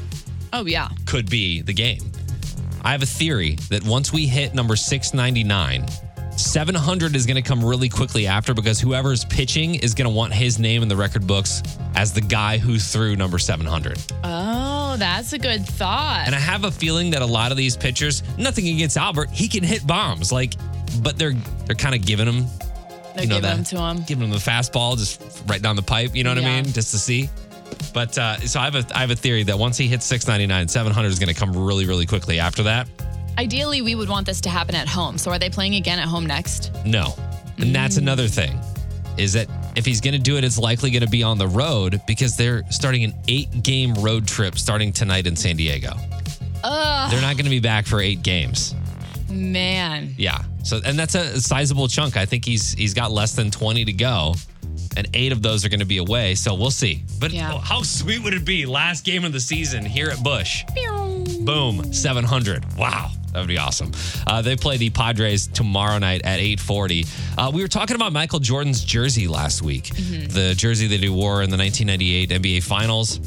Oh, 0.52 0.66
yeah. 0.66 0.90
could 1.06 1.30
be 1.30 1.62
the 1.62 1.74
game. 1.74 2.00
I 2.84 2.92
have 2.92 3.04
a 3.04 3.06
theory 3.06 3.58
that 3.70 3.86
once 3.86 4.12
we 4.12 4.26
hit 4.26 4.56
number 4.56 4.76
699, 4.76 5.86
700 6.36 7.16
is 7.16 7.28
going 7.28 7.36
to 7.36 7.48
come 7.48 7.64
really 7.64 7.88
quickly 7.88 8.26
after 8.26 8.56
because 8.56 8.80
whoever's 8.80 9.26
pitching 9.26 9.76
is 9.76 9.94
going 9.94 10.10
to 10.10 10.16
want 10.16 10.34
his 10.34 10.58
name 10.58 10.82
in 10.82 10.88
the 10.88 10.96
record 10.96 11.28
books 11.28 11.62
as 11.96 12.12
the 12.12 12.22
guy 12.22 12.58
who 12.58 12.80
threw 12.80 13.16
number 13.16 13.38
700. 13.38 14.02
Oh, 14.24 14.96
that's 14.98 15.34
a 15.34 15.38
good 15.38 15.68
thought. 15.68 16.24
And 16.26 16.34
I 16.34 16.40
have 16.40 16.64
a 16.64 16.72
feeling 16.72 17.12
that 17.12 17.22
a 17.22 17.28
lot 17.28 17.52
of 17.52 17.58
these 17.58 17.78
pitchers, 17.78 18.24
nothing 18.40 18.68
against 18.70 18.98
Albert, 18.98 19.30
he 19.30 19.48
can 19.48 19.64
hit 19.64 19.86
bombs. 19.86 20.32
Like, 20.32 20.56
but 21.04 21.20
they're 21.20 21.34
they're 21.68 21.76
kind 21.76 21.94
of 21.94 22.04
giving 22.04 22.26
him, 22.26 22.46
They're 23.16 23.24
you 23.24 23.30
know, 23.30 23.36
giving 23.36 23.50
that, 23.50 23.70
them 23.70 23.96
to 23.96 24.00
him. 24.02 24.06
giving 24.06 24.24
him 24.26 24.32
the 24.32 24.38
fastball 24.38 24.98
just 24.98 25.44
right 25.48 25.62
down 25.62 25.76
the 25.76 25.82
pipe. 25.82 26.16
You 26.16 26.24
know 26.24 26.32
what 26.32 26.44
I 26.44 26.62
mean? 26.62 26.66
Just 26.66 26.92
to 26.92 27.00
see. 27.00 27.30
But 27.94 28.18
uh, 28.18 28.40
so 28.42 28.60
I 28.60 28.66
have 28.66 28.76
a 28.76 28.86
I 28.96 29.00
have 29.00 29.12
a 29.12 29.16
theory 29.16 29.44
that 29.44 29.58
once 29.58 29.78
he 29.78 29.88
hits 29.88 30.06
699, 30.06 30.68
700 30.68 31.08
is 31.08 31.20
going 31.20 31.34
to 31.34 31.40
come 31.40 31.56
really 31.56 31.86
really 31.86 32.06
quickly 32.06 32.40
after 32.40 32.64
that. 32.64 32.88
Ideally, 33.38 33.82
we 33.82 33.96
would 33.96 34.10
want 34.10 34.26
this 34.26 34.40
to 34.42 34.50
happen 34.50 34.76
at 34.76 34.88
home. 34.88 35.18
So 35.18 35.32
are 35.32 35.40
they 35.40 35.50
playing 35.50 35.76
again 35.76 36.00
at 36.00 36.08
home 36.08 36.26
next? 36.26 36.72
No, 36.86 37.14
and 37.58 37.76
that's 37.76 37.98
another 37.98 38.28
thing, 38.28 38.58
is 39.18 39.34
that 39.34 39.48
if 39.76 39.86
he's 39.86 40.00
going 40.00 40.14
to 40.14 40.20
do 40.20 40.38
it, 40.38 40.44
it's 40.44 40.58
likely 40.58 40.90
going 40.90 41.04
to 41.04 41.10
be 41.10 41.24
on 41.24 41.38
the 41.38 41.48
road 41.48 42.02
because 42.08 42.38
they're 42.38 42.64
starting 42.70 43.04
an 43.04 43.14
eight 43.28 43.64
game 43.64 43.94
road 43.96 44.28
trip 44.28 44.58
starting 44.58 44.94
tonight 44.94 45.28
in 45.28 45.36
San 45.36 45.58
Diego. 45.58 45.94
They're 46.64 47.22
not 47.22 47.36
going 47.36 47.46
to 47.46 47.50
be 47.50 47.60
back 47.60 47.86
for 47.86 48.02
eight 48.02 48.24
games. 48.24 48.74
Man. 49.30 50.14
Yeah. 50.18 50.44
So 50.66 50.82
and 50.84 50.98
that's 50.98 51.16
a 51.16 51.40
sizable 51.40 51.88
chunk. 51.88 52.18
I 52.18 52.26
think 52.26 52.44
he's 52.44 52.74
he's 52.74 52.94
got 52.94 53.12
less 53.12 53.36
than 53.36 53.52
20 53.52 53.86
to 53.86 53.94
go. 53.94 54.36
And 54.98 55.08
eight 55.14 55.32
of 55.32 55.42
those 55.42 55.64
are 55.64 55.70
going 55.70 55.80
to 55.82 55.86
be 55.86 55.98
away. 55.98 56.36
So 56.36 56.56
we'll 56.56 56.72
see. 56.72 57.04
But 57.20 57.32
Yeah. 57.32 57.60
how 57.64 57.82
sweet 57.84 58.24
would 58.24 58.34
it 58.34 58.46
be? 58.46 58.66
Last 58.66 59.06
game 59.06 59.24
of 59.26 59.32
the 59.32 59.40
season 59.40 59.86
here 59.86 60.10
at 60.10 60.24
Busch. 60.24 60.64
Boom, 61.42 61.94
700. 61.94 62.66
Wow. 62.78 63.12
That 63.32 63.40
would 63.40 63.48
be 63.48 63.58
awesome. 63.58 63.92
Uh, 64.26 64.42
they 64.42 64.56
play 64.56 64.78
the 64.78 64.90
Padres 64.90 65.48
tomorrow 65.48 65.98
night 66.00 66.22
at 66.24 66.40
8:40. 66.40 67.06
Uh, 67.38 67.52
we 67.54 67.62
were 67.62 67.68
talking 67.68 67.96
about 67.98 68.14
Michael 68.14 68.40
Jordan's 68.40 68.84
jersey 68.84 69.28
last 69.28 69.62
week, 69.62 69.90
the 69.94 70.54
jersey 70.58 70.88
that 70.88 71.02
he 71.02 71.10
wore 71.10 71.44
in 71.44 71.50
the 71.50 71.58
1998 71.58 72.30
NBA 72.32 72.64
Finals, 72.64 73.18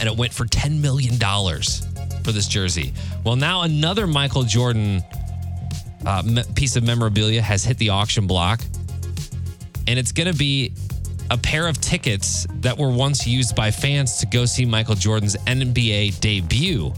and 0.00 0.04
it 0.08 0.16
went 0.16 0.32
for 0.32 0.46
10 0.46 0.80
million 0.80 1.18
dollars 1.18 1.84
for 2.22 2.30
this 2.30 2.46
jersey. 2.46 2.94
Well, 3.24 3.34
now 3.34 3.62
another 3.62 4.06
Michael 4.06 4.44
Jordan 4.44 5.02
uh, 6.06 6.22
me- 6.24 6.42
piece 6.54 6.76
of 6.76 6.84
memorabilia 6.84 7.42
has 7.42 7.64
hit 7.64 7.78
the 7.78 7.90
auction 7.90 8.26
block, 8.26 8.60
and 9.86 9.98
it's 9.98 10.12
going 10.12 10.30
to 10.30 10.38
be 10.38 10.72
a 11.30 11.38
pair 11.38 11.66
of 11.66 11.80
tickets 11.80 12.46
that 12.60 12.76
were 12.76 12.90
once 12.90 13.26
used 13.26 13.56
by 13.56 13.70
fans 13.70 14.18
to 14.18 14.26
go 14.26 14.44
see 14.44 14.64
Michael 14.64 14.94
Jordan's 14.94 15.36
NBA 15.46 16.20
debut. 16.20 16.92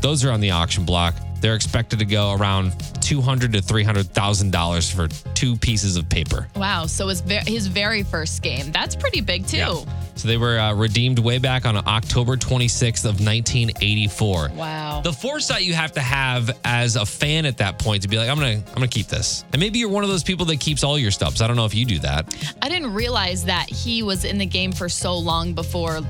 Those 0.00 0.24
are 0.24 0.30
on 0.30 0.40
the 0.40 0.50
auction 0.50 0.84
block. 0.84 1.14
They're 1.44 1.54
expected 1.54 1.98
to 1.98 2.06
go 2.06 2.32
around 2.32 2.72
two 3.02 3.20
hundred 3.20 3.52
to 3.52 3.60
three 3.60 3.84
hundred 3.84 4.06
thousand 4.06 4.50
dollars 4.50 4.90
for 4.90 5.08
two 5.34 5.56
pieces 5.56 5.98
of 5.98 6.08
paper. 6.08 6.48
Wow. 6.56 6.86
So 6.86 7.08
his, 7.08 7.20
his 7.46 7.66
very 7.66 8.02
first 8.02 8.42
game. 8.42 8.72
That's 8.72 8.96
pretty 8.96 9.20
big, 9.20 9.46
too. 9.46 9.58
Yeah. 9.58 9.84
So 10.14 10.26
they 10.26 10.38
were 10.38 10.58
uh, 10.58 10.72
redeemed 10.72 11.18
way 11.18 11.36
back 11.36 11.66
on 11.66 11.76
October 11.76 12.38
26th 12.38 13.04
of 13.04 13.20
1984. 13.20 14.52
Wow. 14.54 15.02
The 15.04 15.12
foresight 15.12 15.64
you 15.64 15.74
have 15.74 15.92
to 15.92 16.00
have 16.00 16.56
as 16.64 16.96
a 16.96 17.04
fan 17.04 17.44
at 17.44 17.58
that 17.58 17.78
point 17.78 18.00
to 18.04 18.08
be 18.08 18.16
like, 18.16 18.30
I'm 18.30 18.38
gonna, 18.38 18.62
I'm 18.66 18.74
gonna 18.74 18.88
keep 18.88 19.08
this. 19.08 19.44
And 19.52 19.60
maybe 19.60 19.78
you're 19.78 19.90
one 19.90 20.02
of 20.02 20.08
those 20.08 20.24
people 20.24 20.46
that 20.46 20.60
keeps 20.60 20.82
all 20.82 20.98
your 20.98 21.10
stubs. 21.10 21.42
I 21.42 21.46
don't 21.46 21.56
know 21.56 21.66
if 21.66 21.74
you 21.74 21.84
do 21.84 21.98
that. 21.98 22.34
I 22.62 22.70
didn't 22.70 22.94
realize 22.94 23.44
that 23.44 23.68
he 23.68 24.02
was 24.02 24.24
in 24.24 24.38
the 24.38 24.46
game 24.46 24.72
for 24.72 24.88
so 24.88 25.14
long 25.14 25.52
before 25.52 26.00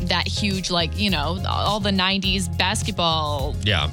that 0.00 0.28
huge, 0.28 0.70
like, 0.70 0.98
you 0.98 1.08
know, 1.08 1.42
all 1.48 1.80
the 1.80 1.92
90s 1.92 2.54
basketball. 2.58 3.56
Yeah. 3.62 3.88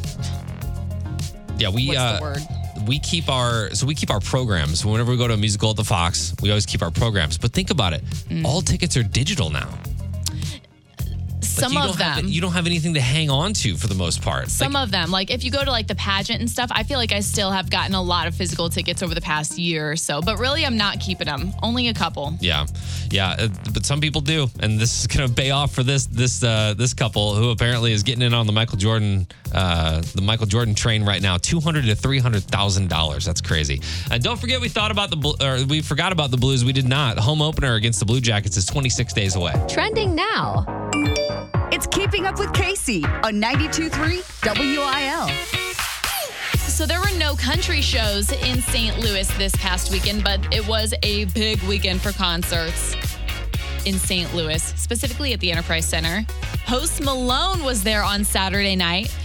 Yeah, 1.60 1.70
we 1.70 1.88
What's 1.88 2.00
uh, 2.00 2.40
we 2.88 3.00
keep 3.00 3.30
our 3.30 3.70
so 3.76 3.86
we 3.86 3.94
keep 3.96 4.10
our 4.10 4.20
programs. 4.22 4.86
Whenever 4.86 5.12
we 5.12 5.18
go 5.18 5.28
to 5.28 5.34
a 5.34 5.38
musical 5.38 5.70
at 5.72 5.76
the 5.76 5.84
Fox, 5.84 6.34
we 6.42 6.50
always 6.50 6.66
keep 6.66 6.82
our 6.82 6.92
programs. 6.92 7.38
But 7.38 7.52
think 7.52 7.70
about 7.70 7.94
it, 7.94 8.04
Mm. 8.30 8.46
all 8.46 8.62
tickets 8.62 8.96
are 8.98 9.04
digital 9.04 9.50
now. 9.50 9.68
Like, 11.62 11.70
Some 11.72 11.78
of 11.78 11.88
don't 11.98 12.00
have- 12.02 12.16
them. 12.24 12.28
you 12.28 12.42
don't 12.42 12.54
have 12.54 12.66
anything 12.66 12.94
to 12.96 13.02
hang 13.02 13.30
on 13.30 13.54
to 13.54 13.76
for 13.76 13.88
the 13.88 13.96
most 13.96 14.22
part. 14.22 14.50
Some 14.50 14.74
Like, 14.74 14.84
of 14.84 14.92
them, 14.92 15.12
like 15.12 15.30
if 15.32 15.44
you 15.44 15.52
go 15.52 15.64
to 15.64 15.72
like 15.72 15.88
the 15.88 15.96
pageant 15.96 16.40
and 16.40 16.50
stuff, 16.50 16.70
I 16.74 16.84
feel 16.84 16.98
like 16.98 17.12
I 17.12 17.20
still 17.20 17.52
have 17.52 17.70
gotten 17.70 17.96
a 17.96 18.02
lot 18.02 18.28
of 18.28 18.36
physical 18.36 18.70
tickets 18.70 19.04
over 19.04 19.14
the 19.14 19.22
past 19.22 19.58
year 19.58 19.92
or 19.92 19.96
so. 19.96 20.22
But 20.22 20.40
really, 20.40 20.66
I'm 20.66 20.78
not 20.78 21.00
keeping 21.00 21.26
them. 21.28 21.52
Only 21.62 21.88
a 21.90 21.94
couple. 21.94 22.36
Yeah, 22.40 22.66
yeah, 23.12 23.36
uh, 23.40 23.48
but 23.74 23.86
some 23.86 24.00
people 24.02 24.22
do, 24.22 24.48
and 24.60 24.80
this 24.80 25.00
is 25.02 25.08
going 25.08 25.28
to 25.28 25.34
pay 25.34 25.52
off 25.52 25.74
for 25.74 25.84
this 25.84 26.06
this 26.08 26.44
uh, 26.44 26.74
this 26.78 26.94
couple 26.94 27.36
who 27.36 27.50
apparently 27.50 27.92
is 27.94 28.04
getting 28.04 28.22
in 28.24 28.34
on 28.34 28.46
the 28.48 28.54
Michael 28.54 28.78
Jordan 28.78 29.28
uh, 29.54 30.02
the 30.16 30.22
Michael 30.22 30.46
Jordan 30.46 30.76
train 30.76 31.04
right 31.06 31.22
now. 31.22 31.38
Two 31.38 31.60
hundred 31.60 31.86
to 31.86 31.96
three 31.96 32.20
hundred 32.20 32.44
thousand 32.44 32.90
dollars. 32.90 33.26
That's 33.26 33.42
crazy. 33.42 33.82
And 34.12 34.24
don't 34.24 34.40
forget, 34.40 34.62
we 34.62 34.70
thought 34.70 34.92
about 34.92 35.10
the 35.10 35.16
Blu- 35.18 35.36
or 35.42 35.64
we 35.66 35.82
forgot 35.82 36.12
about 36.12 36.32
the 36.32 36.38
Blues. 36.38 36.64
We 36.64 36.74
did 36.74 36.88
not. 36.88 37.18
Home 37.20 37.42
opener 37.42 37.76
against 37.76 38.00
the 38.00 38.06
Blue 38.06 38.22
Jackets 38.22 38.58
is 38.58 38.66
twenty 38.66 38.90
six 38.90 39.14
days 39.14 39.36
away. 39.36 39.54
Trending 39.68 40.16
now. 40.16 40.66
It's 41.72 41.86
Keeping 41.86 42.26
Up 42.26 42.40
with 42.40 42.52
Casey 42.52 43.04
on 43.06 43.36
92.3 43.36 44.24
WIL. 44.58 45.30
So 46.58 46.88
there 46.88 47.00
were 47.00 47.16
no 47.20 47.36
country 47.36 47.80
shows 47.80 48.32
in 48.32 48.60
St. 48.62 48.98
Louis 48.98 49.28
this 49.38 49.56
past 49.58 49.92
weekend, 49.92 50.24
but 50.24 50.52
it 50.52 50.68
was 50.68 50.96
a 51.04 51.26
big 51.26 51.62
weekend 51.64 52.02
for 52.02 52.12
concerts 52.12 52.96
in 53.86 53.94
St. 54.00 54.34
Louis, 54.34 54.64
specifically 54.78 55.32
at 55.34 55.40
the 55.42 55.52
Enterprise 55.52 55.88
Center. 55.88 56.26
Post 56.66 57.04
Malone 57.04 57.64
was 57.64 57.84
there 57.84 58.04
on 58.04 58.24
Saturday 58.24 58.76
night. 58.76 59.16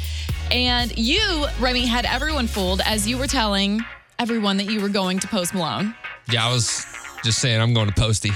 And 0.51 0.97
you, 0.99 1.47
Remy, 1.59 1.87
had 1.87 2.05
everyone 2.05 2.47
fooled 2.47 2.83
as 2.85 3.09
you 3.09 3.17
were 3.17 3.27
telling 3.27 3.83
everyone 4.19 4.59
that 4.59 4.71
you 4.71 4.83
were 4.83 4.91
going 4.91 5.19
to 5.21 5.29
Post 5.29 5.55
Malone. 5.55 5.95
Yeah, 6.31 6.47
I 6.47 6.53
was 6.53 6.85
just 7.25 7.39
saying 7.39 7.59
I'm 7.59 7.73
going 7.73 7.89
to 7.89 7.95
Posty. 7.95 8.33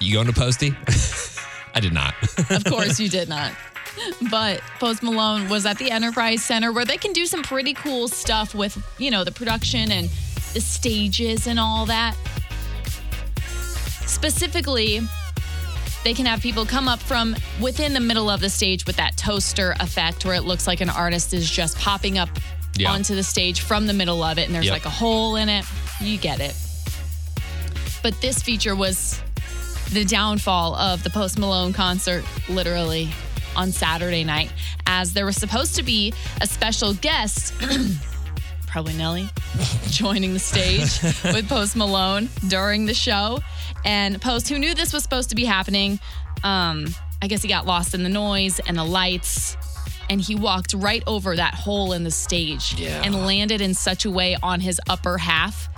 You 0.00 0.14
going 0.14 0.26
to 0.26 0.32
Posty? 0.32 0.74
I 1.74 1.80
did 1.80 1.92
not. 1.92 2.14
Of 2.50 2.64
course, 2.64 3.00
you 3.00 3.08
did 3.08 3.28
not. 3.28 3.52
But 4.30 4.60
Post 4.78 5.02
Malone 5.02 5.48
was 5.48 5.66
at 5.66 5.78
the 5.78 5.90
Enterprise 5.90 6.42
Center 6.42 6.72
where 6.72 6.84
they 6.84 6.96
can 6.96 7.12
do 7.12 7.26
some 7.26 7.42
pretty 7.42 7.74
cool 7.74 8.08
stuff 8.08 8.54
with, 8.54 8.76
you 8.98 9.10
know, 9.10 9.22
the 9.24 9.32
production 9.32 9.90
and 9.92 10.08
the 10.54 10.60
stages 10.60 11.46
and 11.46 11.58
all 11.60 11.86
that. 11.86 12.16
Specifically, 14.06 15.00
they 16.04 16.14
can 16.14 16.26
have 16.26 16.40
people 16.40 16.64
come 16.66 16.88
up 16.88 17.00
from 17.00 17.36
within 17.60 17.92
the 17.92 18.00
middle 18.00 18.28
of 18.30 18.40
the 18.40 18.50
stage 18.50 18.86
with 18.86 18.96
that 18.96 19.16
toaster 19.16 19.74
effect 19.80 20.24
where 20.24 20.34
it 20.34 20.42
looks 20.42 20.66
like 20.66 20.80
an 20.80 20.90
artist 20.90 21.32
is 21.34 21.50
just 21.50 21.78
popping 21.78 22.18
up 22.18 22.28
Yeah. 22.76 22.90
onto 22.92 23.14
the 23.14 23.22
stage 23.22 23.60
from 23.60 23.86
the 23.86 23.92
middle 23.92 24.22
of 24.22 24.38
it 24.38 24.46
and 24.46 24.54
there's 24.54 24.66
Yep. 24.66 24.72
like 24.72 24.86
a 24.86 24.90
hole 24.90 25.36
in 25.36 25.48
it. 25.48 25.64
You 26.00 26.16
get 26.18 26.40
it. 26.40 26.54
But 28.02 28.20
this 28.20 28.42
feature 28.42 28.74
was 28.74 29.20
the 29.92 30.04
downfall 30.04 30.74
of 30.74 31.02
the 31.02 31.10
Post 31.10 31.38
Malone 31.38 31.72
concert, 31.72 32.24
literally 32.48 33.10
on 33.56 33.70
Saturday 33.72 34.24
night, 34.24 34.50
as 34.86 35.12
there 35.12 35.26
was 35.26 35.36
supposed 35.36 35.76
to 35.76 35.82
be 35.82 36.14
a 36.40 36.46
special 36.46 36.94
guest, 36.94 37.52
probably 38.66 38.94
Nelly, 38.94 39.28
joining 39.90 40.32
the 40.32 40.38
stage 40.38 41.02
with 41.24 41.48
Post 41.48 41.76
Malone 41.76 42.28
during 42.48 42.86
the 42.86 42.94
show. 42.94 43.40
And 43.84 44.20
Post, 44.20 44.48
who 44.48 44.58
knew 44.58 44.74
this 44.74 44.92
was 44.92 45.02
supposed 45.02 45.28
to 45.30 45.36
be 45.36 45.44
happening, 45.44 46.00
um, 46.42 46.86
I 47.20 47.26
guess 47.28 47.42
he 47.42 47.48
got 47.48 47.66
lost 47.66 47.92
in 47.94 48.02
the 48.02 48.08
noise 48.08 48.60
and 48.60 48.76
the 48.78 48.84
lights. 48.84 49.56
And 50.08 50.20
he 50.20 50.34
walked 50.34 50.74
right 50.74 51.02
over 51.06 51.36
that 51.36 51.54
hole 51.54 51.92
in 51.92 52.02
the 52.04 52.10
stage 52.10 52.74
Yeah. 52.78 53.02
and 53.04 53.14
landed 53.26 53.60
in 53.60 53.72
such 53.74 54.04
a 54.04 54.10
way 54.10 54.36
on 54.42 54.60
his 54.60 54.80
upper 54.88 55.16
half 55.18 55.68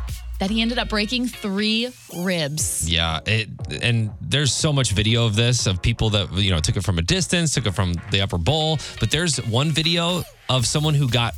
that 0.41 0.51
he 0.51 0.61
ended 0.63 0.79
up 0.79 0.89
breaking 0.89 1.27
three 1.29 1.89
ribs. 2.17 2.91
Yeah, 2.91 3.21
it 3.27 3.49
and 3.83 4.11
there's 4.21 4.53
so 4.53 4.73
much 4.73 4.93
video 4.93 5.27
of 5.27 5.37
this 5.37 5.67
of 5.67 5.81
people 5.83 6.11
that 6.11 6.33
you 6.33 6.51
know 6.51 6.61
took 6.61 6.77
it 6.77 6.85
from 6.85 6.99
a 6.99 7.03
distance, 7.03 7.55
took 7.55 7.67
it 7.67 7.75
from 7.75 7.95
the 8.11 8.21
upper 8.21 8.39
bowl. 8.39 8.79
But 9.01 9.11
there's 9.11 9.37
one 9.47 9.71
video 9.71 10.23
of 10.49 10.67
someone 10.67 10.95
who 10.95 11.09
got 11.09 11.35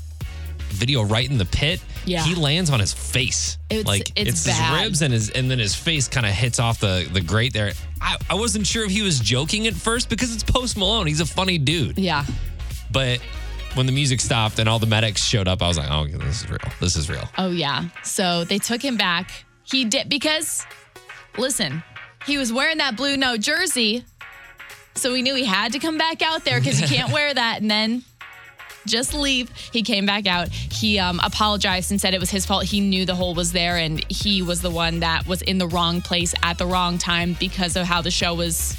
video 0.69 1.03
right 1.03 1.29
in 1.29 1.39
the 1.39 1.45
pit. 1.45 1.81
Yeah. 2.05 2.23
he 2.23 2.35
lands 2.37 2.71
on 2.71 2.79
his 2.81 2.93
face. 2.93 3.59
It's- 3.69 3.87
like 3.87 4.13
it's 4.17 4.45
his 4.45 4.47
bad. 4.47 4.85
ribs 4.85 5.03
and 5.03 5.13
his 5.13 5.31
and 5.31 5.51
then 5.51 5.59
his 5.59 5.75
face 5.75 6.07
kind 6.09 6.25
of 6.27 6.33
hits 6.33 6.59
off 6.61 6.79
the 6.81 7.09
the 7.13 7.21
grate 7.21 7.53
there. 7.53 7.73
I, 8.01 8.17
I 8.31 8.35
wasn't 8.35 8.67
sure 8.67 8.85
if 8.85 8.91
he 8.93 9.03
was 9.03 9.19
joking 9.19 9.67
at 9.67 9.75
first 9.75 10.09
because 10.09 10.33
it's 10.35 10.45
Post 10.45 10.77
Malone. 10.77 11.07
He's 11.07 11.21
a 11.21 11.27
funny 11.27 11.59
dude. 11.59 11.99
Yeah. 11.99 12.25
But 12.93 13.21
when 13.77 13.87
the 13.87 13.93
music 13.93 14.21
stopped 14.21 14.59
and 14.59 14.69
all 14.69 14.79
the 14.79 14.87
medics 14.87 15.23
showed 15.23 15.47
up, 15.47 15.63
I 15.63 15.69
was 15.69 15.79
like, 15.79 15.91
oh, 15.91 16.07
this 16.07 16.43
is 16.43 16.51
real. 16.51 16.73
This 16.81 16.97
is 16.97 17.11
real. 17.11 17.29
Oh, 17.39 17.51
yeah. 17.51 17.89
So 18.03 18.45
they 18.45 18.59
took 18.59 18.83
him 18.83 18.97
back. 18.97 19.31
He 19.65 19.85
did 19.85 20.09
because, 20.09 20.65
listen, 21.37 21.83
he 22.25 22.39
was 22.39 22.53
wearing 22.53 22.79
that 22.79 22.97
blue 22.97 23.17
no 23.17 23.37
jersey. 23.37 24.05
So 24.95 25.13
we 25.13 25.21
knew 25.21 25.35
he 25.35 25.45
had 25.45 25.73
to 25.73 25.79
come 25.79 25.99
back 25.99 26.23
out 26.23 26.45
there 26.45 26.59
because 26.59 26.81
you 26.81 26.87
can't 26.87 27.13
wear 27.13 27.33
that 27.33 27.61
and 27.61 27.71
then 27.71 28.03
just 28.87 29.13
leave. 29.13 29.51
He 29.73 29.83
came 29.83 30.07
back 30.07 30.27
out. 30.27 30.49
He 30.49 30.99
um, 30.99 31.21
apologized 31.23 31.91
and 31.91 32.01
said 32.01 32.15
it 32.15 32.21
was 32.21 32.31
his 32.31 32.47
fault. 32.47 32.65
He 32.65 32.81
knew 32.81 33.05
the 33.05 33.15
hole 33.15 33.35
was 33.35 33.53
there 33.53 33.77
and 33.77 34.03
he 34.11 34.41
was 34.43 34.63
the 34.63 34.71
one 34.71 35.01
that 35.01 35.27
was 35.27 35.43
in 35.43 35.59
the 35.59 35.69
wrong 35.69 36.01
place 36.01 36.35
at 36.43 36.57
the 36.57 36.67
wrong 36.67 36.97
time 36.97 37.37
because 37.39 37.77
of 37.77 37.85
how 37.85 38.01
the 38.01 38.11
show 38.11 38.35
was, 38.35 38.77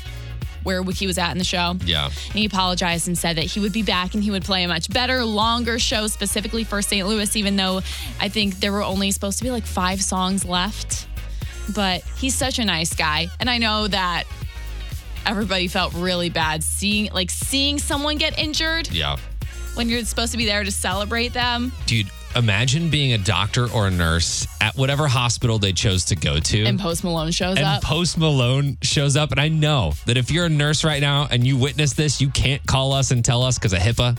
where 0.67 0.83
he 0.83 1.07
was 1.07 1.17
at 1.17 1.31
in 1.31 1.37
the 1.37 1.45
show. 1.45 1.75
Yeah. 1.85 2.05
And 2.07 2.33
he 2.33 2.43
apologized 2.45 3.07
and 3.07 3.17
said 3.17 3.37
that 3.37 3.45
he 3.45 3.61
would 3.61 3.71
be 3.71 3.83
back 3.83 4.13
and 4.13 4.21
he 4.21 4.29
would 4.29 4.43
play 4.43 4.63
a 4.63 4.67
much 4.67 4.89
better, 4.89 5.23
longer 5.23 5.79
show 5.79 6.07
specifically 6.07 6.65
for 6.65 6.81
St. 6.81 7.07
Louis, 7.07 7.33
even 7.37 7.55
though 7.55 7.77
I 8.19 8.27
think 8.27 8.59
there 8.59 8.73
were 8.73 8.83
only 8.83 9.11
supposed 9.11 9.37
to 9.37 9.45
be 9.45 9.49
like 9.51 9.65
five 9.65 10.01
songs 10.01 10.43
left. 10.43 11.07
But 11.73 12.01
he's 12.17 12.35
such 12.35 12.59
a 12.59 12.65
nice 12.65 12.93
guy. 12.93 13.29
And 13.39 13.49
I 13.49 13.59
know 13.59 13.87
that 13.87 14.25
everybody 15.25 15.69
felt 15.69 15.93
really 15.93 16.29
bad 16.29 16.63
seeing 16.63 17.09
like 17.13 17.29
seeing 17.31 17.77
someone 17.79 18.17
get 18.17 18.37
injured 18.37 18.91
Yeah. 18.91 19.15
when 19.75 19.87
you're 19.87 20.03
supposed 20.03 20.33
to 20.33 20.37
be 20.37 20.45
there 20.45 20.63
to 20.65 20.71
celebrate 20.71 21.29
them. 21.33 21.71
Dude, 21.85 22.07
imagine 22.37 22.89
being 22.89 23.13
a 23.13 23.17
doctor 23.17 23.69
or 23.71 23.87
a 23.87 23.91
nurse 23.91 24.47
at 24.61 24.75
whatever 24.75 25.07
hospital 25.07 25.59
they 25.59 25.73
chose 25.73 26.05
to 26.05 26.15
go 26.15 26.39
to. 26.39 26.63
And 26.63 26.79
Post 26.79 27.03
Malone 27.03 27.31
shows 27.31 27.57
and 27.57 27.65
up. 27.65 27.75
And 27.75 27.83
Post 27.83 28.17
Malone 28.17 28.77
shows 28.81 29.15
up. 29.17 29.31
And 29.31 29.39
I 29.39 29.47
know 29.49 29.93
that 30.05 30.17
if 30.17 30.31
you're 30.31 30.45
a 30.45 30.49
nurse 30.49 30.83
right 30.83 31.01
now 31.01 31.27
and 31.29 31.45
you 31.45 31.57
witness 31.57 31.93
this, 31.93 32.21
you 32.21 32.29
can't 32.29 32.65
call 32.65 32.93
us 32.93 33.11
and 33.11 33.23
tell 33.23 33.43
us 33.43 33.57
because 33.57 33.73
of 33.73 33.79
HIPAA. 33.79 34.17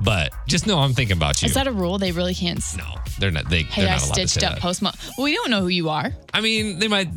But 0.00 0.32
just 0.48 0.66
know 0.66 0.80
I'm 0.80 0.94
thinking 0.94 1.16
about 1.16 1.40
you. 1.42 1.46
Is 1.46 1.54
that 1.54 1.68
a 1.68 1.72
rule? 1.72 1.96
They 1.96 2.10
really 2.10 2.34
can't. 2.34 2.58
s- 2.58 2.76
no, 2.76 2.96
they're 3.20 3.30
not. 3.30 3.48
They, 3.48 3.62
Hey, 3.62 3.82
they're 3.82 3.90
I 3.90 3.94
not 3.94 4.02
allowed 4.02 4.14
to 4.16 4.26
stitched 4.28 4.40
say 4.40 4.46
up 4.46 4.54
that. 4.54 4.60
Post 4.60 4.82
Malone. 4.82 4.96
Well, 5.16 5.24
we 5.24 5.34
don't 5.34 5.48
know 5.50 5.60
who 5.60 5.68
you 5.68 5.90
are. 5.90 6.12
I 6.34 6.40
mean, 6.40 6.80
they 6.80 6.88
might. 6.88 7.08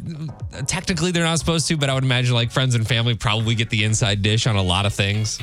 Technically, 0.67 1.09
they're 1.11 1.23
not 1.23 1.39
supposed 1.39 1.67
to, 1.69 1.77
but 1.77 1.89
I 1.89 1.95
would 1.95 2.03
imagine 2.03 2.35
like 2.35 2.51
friends 2.51 2.75
and 2.75 2.87
family 2.87 3.15
probably 3.15 3.55
get 3.55 3.71
the 3.71 3.83
inside 3.85 4.21
dish 4.21 4.45
on 4.45 4.55
a 4.55 4.61
lot 4.61 4.85
of 4.85 4.93
things. 4.93 5.39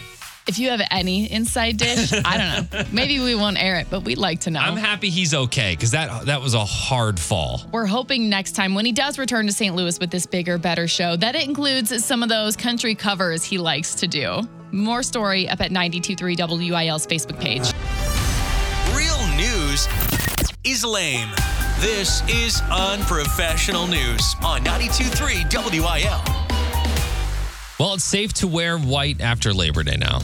If 0.48 0.58
you 0.58 0.70
have 0.70 0.82
any 0.90 1.30
inside 1.30 1.76
dish, 1.76 2.12
I 2.12 2.36
don't 2.36 2.72
know. 2.72 2.84
Maybe 2.92 3.20
we 3.20 3.34
won't 3.34 3.62
air 3.62 3.76
it, 3.76 3.86
but 3.88 4.00
we'd 4.00 4.18
like 4.18 4.40
to 4.40 4.50
know. 4.50 4.58
I'm 4.58 4.76
happy 4.76 5.08
he's 5.08 5.34
okay 5.34 5.74
because 5.74 5.92
that 5.92 6.26
that 6.26 6.40
was 6.40 6.54
a 6.54 6.64
hard 6.64 7.20
fall. 7.20 7.62
We're 7.72 7.86
hoping 7.86 8.28
next 8.28 8.52
time 8.52 8.74
when 8.74 8.84
he 8.84 8.92
does 8.92 9.18
return 9.18 9.46
to 9.46 9.52
St. 9.52 9.74
Louis 9.74 9.98
with 10.00 10.10
this 10.10 10.26
bigger, 10.26 10.58
better 10.58 10.88
show, 10.88 11.16
that 11.16 11.36
it 11.36 11.46
includes 11.46 12.04
some 12.04 12.22
of 12.24 12.28
those 12.28 12.56
country 12.56 12.94
covers 12.94 13.44
he 13.44 13.58
likes 13.58 13.94
to 13.96 14.08
do. 14.08 14.42
More 14.72 15.02
story 15.04 15.48
up 15.48 15.60
at 15.60 15.70
923 15.70 16.36
WIL's 16.36 17.06
Facebook 17.06 17.38
page. 17.38 17.72
Real 18.96 19.36
news 19.36 19.86
is 20.64 20.84
lame. 20.84 21.28
This 21.78 22.22
is 22.28 22.62
unprofessional 22.70 23.86
news 23.86 24.34
on 24.42 24.62
92.3 24.62 25.80
WIL. 25.80 26.41
Well, 27.82 27.94
it's 27.94 28.04
safe 28.04 28.32
to 28.34 28.46
wear 28.46 28.78
white 28.78 29.20
after 29.20 29.52
Labor 29.52 29.82
Day 29.82 29.96
now. 29.96 30.20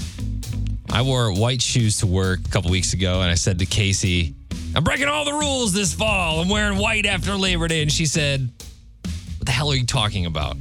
I 0.90 1.02
wore 1.02 1.32
white 1.32 1.60
shoes 1.60 1.98
to 1.98 2.06
work 2.06 2.38
a 2.46 2.48
couple 2.50 2.70
weeks 2.70 2.92
ago, 2.92 3.20
and 3.20 3.28
I 3.28 3.34
said 3.34 3.58
to 3.58 3.66
Casey, 3.66 4.36
I'm 4.76 4.84
breaking 4.84 5.08
all 5.08 5.24
the 5.24 5.32
rules 5.32 5.72
this 5.72 5.92
fall. 5.92 6.40
I'm 6.40 6.48
wearing 6.48 6.78
white 6.78 7.04
after 7.04 7.34
Labor 7.34 7.66
Day. 7.66 7.82
And 7.82 7.90
she 7.90 8.06
said, 8.06 8.48
What 9.02 9.46
the 9.46 9.50
hell 9.50 9.72
are 9.72 9.74
you 9.74 9.86
talking 9.86 10.24
about? 10.24 10.56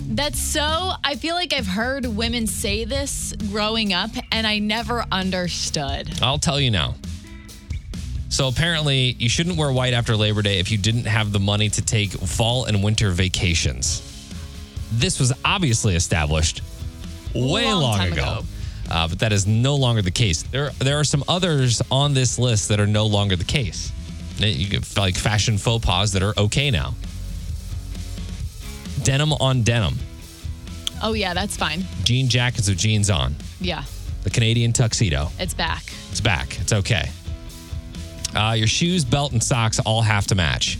That's 0.00 0.38
so, 0.38 0.92
I 1.04 1.16
feel 1.16 1.34
like 1.34 1.52
I've 1.52 1.66
heard 1.66 2.06
women 2.06 2.46
say 2.46 2.86
this 2.86 3.34
growing 3.50 3.92
up 3.92 4.12
and 4.32 4.46
I 4.46 4.58
never 4.58 5.04
understood. 5.12 6.18
I'll 6.22 6.38
tell 6.38 6.58
you 6.58 6.70
now. 6.70 6.94
So 8.30 8.48
apparently, 8.48 9.16
you 9.18 9.28
shouldn't 9.28 9.58
wear 9.58 9.70
white 9.70 9.92
after 9.92 10.16
Labor 10.16 10.40
Day 10.40 10.60
if 10.60 10.70
you 10.70 10.78
didn't 10.78 11.04
have 11.04 11.30
the 11.30 11.40
money 11.40 11.68
to 11.68 11.82
take 11.82 12.12
fall 12.12 12.64
and 12.64 12.82
winter 12.82 13.10
vacations. 13.10 14.07
This 14.92 15.20
was 15.20 15.32
obviously 15.44 15.94
established 15.96 16.62
way 17.34 17.64
Long 17.72 17.82
long, 17.82 18.00
ago. 18.00 18.12
ago. 18.12 18.42
Uh, 18.90 19.06
but 19.08 19.18
that 19.18 19.32
is 19.32 19.46
no 19.46 19.76
longer 19.76 20.00
the 20.00 20.10
case. 20.10 20.42
There, 20.44 20.70
there 20.78 20.98
are 20.98 21.04
some 21.04 21.22
others 21.28 21.82
on 21.90 22.14
this 22.14 22.38
list 22.38 22.68
that 22.70 22.80
are 22.80 22.86
no 22.86 23.04
longer 23.06 23.36
the 23.36 23.44
case. 23.44 23.92
You 24.38 24.66
get 24.68 24.96
like 24.96 25.14
fashion 25.16 25.58
faux 25.58 25.84
pas 25.84 26.12
that 26.12 26.22
are 26.22 26.32
okay 26.38 26.70
now. 26.70 26.94
Denim 29.02 29.32
on 29.34 29.62
denim, 29.62 29.96
Oh, 31.02 31.12
yeah, 31.12 31.32
that's 31.34 31.56
fine. 31.56 31.84
jean 32.04 32.28
jackets 32.28 32.68
with 32.68 32.78
jeans 32.78 33.10
on, 33.10 33.36
Yeah, 33.60 33.84
the 34.24 34.30
Canadian 34.30 34.72
tuxedo. 34.72 35.30
it's 35.38 35.54
back. 35.54 35.84
It's 36.10 36.20
back. 36.20 36.58
It's 36.60 36.72
okay. 36.72 37.10
Uh, 38.34 38.54
your 38.58 38.66
shoes, 38.66 39.04
belt, 39.04 39.32
and 39.32 39.42
socks 39.42 39.78
all 39.80 40.02
have 40.02 40.26
to 40.28 40.34
match. 40.34 40.78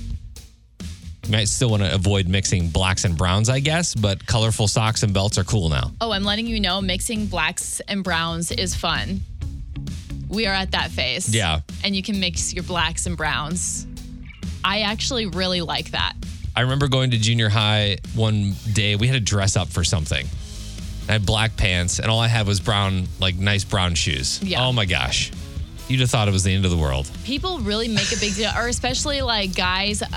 You 1.29 1.33
might 1.33 1.49
still 1.49 1.69
want 1.69 1.83
to 1.83 1.95
avoid 1.95 2.27
mixing 2.27 2.69
blacks 2.71 3.05
and 3.05 3.15
browns, 3.15 3.51
I 3.51 3.61
guess, 3.61 3.95
but 3.95 4.25
colorful 4.25 4.67
socks 4.67 5.03
and 5.03 5.13
belts 5.13 5.37
are 5.37 5.45
cool 5.45 5.69
now. 5.69 5.93
Oh, 6.01 6.11
I'm 6.11 6.25
letting 6.25 6.47
you 6.47 6.59
know 6.59 6.81
mixing 6.81 7.27
blacks 7.27 7.81
and 7.81 8.03
browns 8.03 8.51
is 8.51 8.75
fun. 8.75 9.21
We 10.31 10.47
are 10.47 10.55
at 10.55 10.71
that 10.71 10.91
phase. 10.91 11.35
Yeah. 11.35 11.61
And 11.85 11.95
you 11.95 12.03
can 12.03 12.19
mix 12.19 12.55
your 12.55 12.65
blacks 12.65 13.05
and 13.05 13.15
browns. 13.15 13.87
I 14.65 14.81
actually 14.81 15.27
really 15.27 15.61
like 15.61 15.91
that. 15.91 16.15
I 16.57 16.63
remember 16.63 16.89
going 16.89 17.11
to 17.11 17.19
junior 17.19 17.51
high 17.51 17.99
one 18.15 18.55
day. 18.73 18.97
We 18.97 19.07
had 19.07 19.13
to 19.13 19.21
dress 19.21 19.55
up 19.55 19.69
for 19.69 19.85
something. 19.85 20.27
I 21.11 21.13
had 21.13 21.27
black 21.27 21.59
pants, 21.59 21.99
and 21.99 22.11
all 22.11 22.21
I 22.21 22.29
had 22.29 22.47
was 22.47 22.59
brown, 22.59 23.07
like 23.21 23.35
nice 23.35 23.65
brown 23.65 23.95
shoes. 23.95 24.43
Yeah. 24.43 24.65
Oh 24.65 24.73
my 24.73 24.87
gosh. 24.87 25.31
You'd 25.89 26.01
have 26.01 26.11
thought 26.11 26.29
it 26.29 26.33
was 26.33 26.45
the 26.45 26.55
end 26.55 26.67
of 26.67 26.71
the 26.71 26.77
world. 26.77 27.11
People 27.25 27.61
really 27.61 27.89
make 27.89 28.13
a 28.13 28.19
big 28.21 28.35
deal, 28.35 28.51
or 28.55 28.69
especially 28.69 29.23
like 29.23 29.57
guys, 29.57 30.03
uh, 30.03 30.09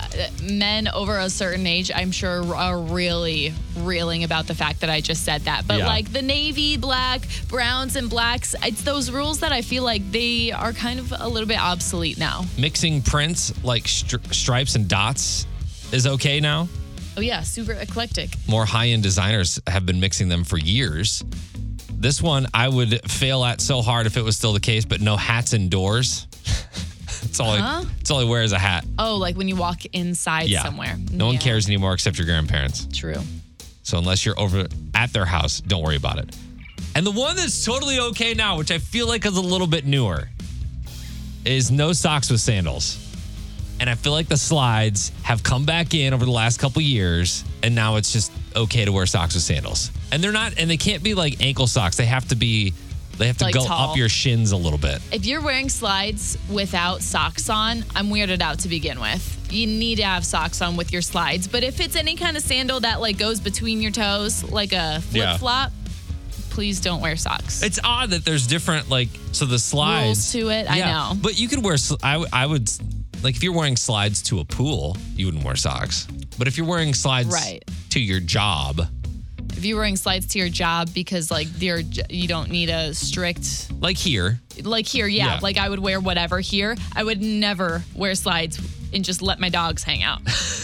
men 0.44 0.90
over 0.90 1.18
a 1.18 1.30
certain 1.30 1.66
age, 1.66 1.90
I'm 1.96 2.12
sure 2.12 2.44
are 2.56 2.78
really 2.78 3.54
reeling 3.78 4.25
about 4.25 4.48
the 4.48 4.54
fact 4.54 4.82
that 4.82 4.90
I 4.90 5.00
just 5.00 5.24
said 5.24 5.44
that. 5.46 5.66
But 5.68 5.80
Yeah. 5.80 5.88
like 5.88 6.12
the 6.12 6.22
navy, 6.22 6.75
black, 6.75 7.22
browns, 7.48 7.96
and 7.96 8.10
blacks, 8.10 8.54
it's 8.63 8.82
those 8.82 9.12
rules 9.12 9.40
that 9.40 9.54
I 9.54 9.62
feel 9.62 9.84
like 9.84 10.12
they 10.12 10.51
are 10.51 10.74
kind 10.74 11.00
of 11.00 11.13
a 11.18 11.28
little 11.30 11.48
bit 11.48 11.60
obsolete 11.62 12.18
now. 12.18 12.46
Mixing 12.58 13.01
prints 13.01 13.54
like 13.63 13.84
stri- 13.86 14.34
stripes 14.34 14.75
and 14.75 14.90
dots 14.90 15.46
is 15.94 16.06
okay 16.06 16.42
now. 16.42 16.68
Oh, 17.18 17.22
yeah, 17.22 17.44
super 17.44 17.74
eclectic. 17.74 18.30
more 18.48 18.66
high 18.66 18.88
end 18.90 19.04
designers 19.04 19.60
have 19.68 19.86
been 19.86 20.00
mixing 20.01 20.28
them 20.30 20.44
for 20.44 20.58
years. 20.58 21.24
This 22.01 22.22
one 22.22 22.48
I 22.53 22.67
would 22.67 23.10
fail 23.10 23.43
at 23.46 23.62
so 23.62 23.81
hard 23.84 24.08
if 24.08 24.17
it 24.17 24.24
was 24.24 24.36
still 24.36 24.53
the 24.53 24.60
case, 24.60 24.86
but 24.86 25.01
no 25.01 25.15
hats 25.17 25.53
indoors. 25.53 26.27
It's 27.24 27.39
all 27.39 27.55
Huh? 27.55 27.84
I, 27.86 27.86
it's 28.00 28.10
all 28.10 28.20
I 28.20 28.24
wear 28.24 28.41
is 28.41 28.51
a 28.51 28.58
hat. 28.58 28.84
Oh, 28.98 29.15
like 29.17 29.38
when 29.38 29.48
you 29.48 29.55
walk 29.55 29.86
inside 29.93 30.50
Yeah. 30.50 30.63
somewhere. 30.63 30.98
No 31.12 31.27
one 31.27 31.38
cares 31.38 31.67
anymore 31.67 31.93
except 31.93 32.17
your 32.17 32.25
grandparents. 32.25 32.88
True. 32.91 33.15
So 33.84 34.00
unless 34.00 34.25
you're 34.25 34.38
over 34.39 34.65
at 34.96 35.13
their 35.13 35.25
house, 35.25 35.62
don't 35.62 35.84
worry 35.84 35.96
about 35.98 36.17
it. 36.17 36.36
And 36.96 37.05
the 37.05 37.12
one 37.12 37.36
that's 37.36 37.63
totally 37.63 38.00
okay 38.00 38.34
now, 38.34 38.58
which 38.58 38.72
I 38.72 38.79
feel 38.79 39.08
like 39.08 39.24
is 39.25 39.38
a 39.38 39.41
little 39.41 39.67
bit 39.67 39.86
newer, 39.86 40.29
is 41.46 41.70
no 41.70 41.93
socks 41.93 42.31
with 42.31 42.41
sandals. 42.41 42.98
And 43.82 43.90
I 43.90 43.96
feel 43.96 44.12
like 44.12 44.28
the 44.28 44.38
slides 44.38 45.12
have 45.24 45.42
come 45.42 45.66
back 45.66 45.96
in 45.96 46.14
over 46.14 46.24
the 46.24 46.30
last 46.32 46.60
couple 46.60 46.84
years, 46.84 47.44
and 47.64 47.74
now 47.74 47.96
it's 47.96 48.14
just 48.14 48.32
okay 48.56 48.86
to 48.86 48.92
wear 48.92 49.08
socks 49.08 49.34
with 49.34 49.42
sandals. 49.42 49.90
And 50.12 50.24
they're 50.24 50.32
not, 50.32 50.54
and 50.60 50.70
they 50.70 50.78
can't 50.78 51.02
be 51.02 51.16
like 51.16 51.42
ankle 51.44 51.66
socks. 51.66 51.98
They 51.98 52.06
have 52.06 52.28
to 52.28 52.36
be, 52.36 52.74
they 53.18 53.26
have 53.26 53.38
to 53.40 53.46
Like 53.46 53.56
go 53.56 53.66
tall. 53.66 53.90
up 53.90 53.98
your 53.98 54.08
shins 54.08 54.52
a 54.52 54.56
little 54.58 54.78
bit. 54.78 55.02
If 55.12 55.26
you're 55.26 55.42
wearing 55.42 55.68
slides 55.68 56.38
without 56.48 57.02
socks 57.02 57.50
on, 57.50 57.84
I'm 57.96 58.10
weirded 58.10 58.40
out 58.42 58.60
to 58.60 58.68
begin 58.70 59.00
with. 59.02 59.40
You 59.52 59.66
need 59.66 59.96
to 59.96 60.04
have 60.04 60.24
socks 60.28 60.62
on 60.62 60.78
with 60.78 60.94
your 60.94 61.02
slides. 61.02 61.48
But 61.48 61.64
if 61.64 61.79
it's 61.79 61.96
any 61.96 62.16
kind 62.16 62.38
of 62.38 62.44
sandal 62.44 62.82
that 62.82 63.01
like 63.01 63.18
goes 63.18 63.40
between 63.40 63.82
your 63.82 63.92
toes, 63.92 64.44
like 64.44 64.74
a 64.74 65.01
flip 65.01 65.24
Yeah. 65.24 65.38
flop, 65.38 65.72
please 66.51 66.79
don't 66.82 67.01
wear 67.01 67.16
socks. 67.16 67.64
It's 67.64 67.79
odd 67.84 68.12
that 68.12 68.25
there's 68.25 68.46
different 68.46 68.90
like 68.92 69.10
so 69.32 69.46
the 69.46 69.58
slides 69.58 70.05
rules 70.05 70.32
to 70.34 70.50
it, 70.51 70.70
I 70.70 70.79
know. 70.82 71.14
But 71.20 71.40
you 71.40 71.48
could 71.48 71.64
wear 71.64 71.77
I 72.03 72.24
I 72.32 72.46
would 72.46 72.70
like 73.24 73.36
if 73.36 73.44
you're 73.44 73.53
wearing 73.53 73.75
slides 73.77 74.22
to 74.24 74.40
a 74.40 74.46
pool, 74.46 74.98
you 75.16 75.25
wouldn't 75.27 75.44
wear 75.44 75.55
socks. 75.55 76.07
But 76.38 76.48
if 76.48 76.57
you're 76.57 76.66
wearing 76.68 76.94
slides 76.94 77.29
Right. 77.29 77.64
to 77.90 78.00
your 78.00 78.20
job, 78.20 78.81
if 79.57 79.66
you're 79.66 79.77
wearing 79.77 79.96
slides 79.98 80.25
to 80.27 80.40
your 80.40 80.50
job 80.50 80.90
because 80.94 81.29
like 81.29 81.48
you're, 81.60 81.81
you 82.10 82.27
don't 82.27 82.50
need 82.50 82.70
a 82.70 82.94
strict 82.96 83.72
like 83.79 83.98
here, 83.98 84.40
like 84.64 84.88
here, 84.88 85.07
yeah, 85.07 85.34
Yeah. 85.36 85.40
like 85.42 85.57
I 85.57 85.70
would 85.70 85.79
wear 85.79 86.00
whatever 86.00 86.40
here. 86.40 86.75
I 86.96 87.03
would 87.03 87.22
never 87.22 87.84
wear 87.94 88.16
slides 88.16 88.60
and 88.94 89.05
just 89.05 89.22
let 89.22 89.40
my 89.40 89.50
dogs 89.50 89.84
hang 89.84 90.03
out. 90.03 90.22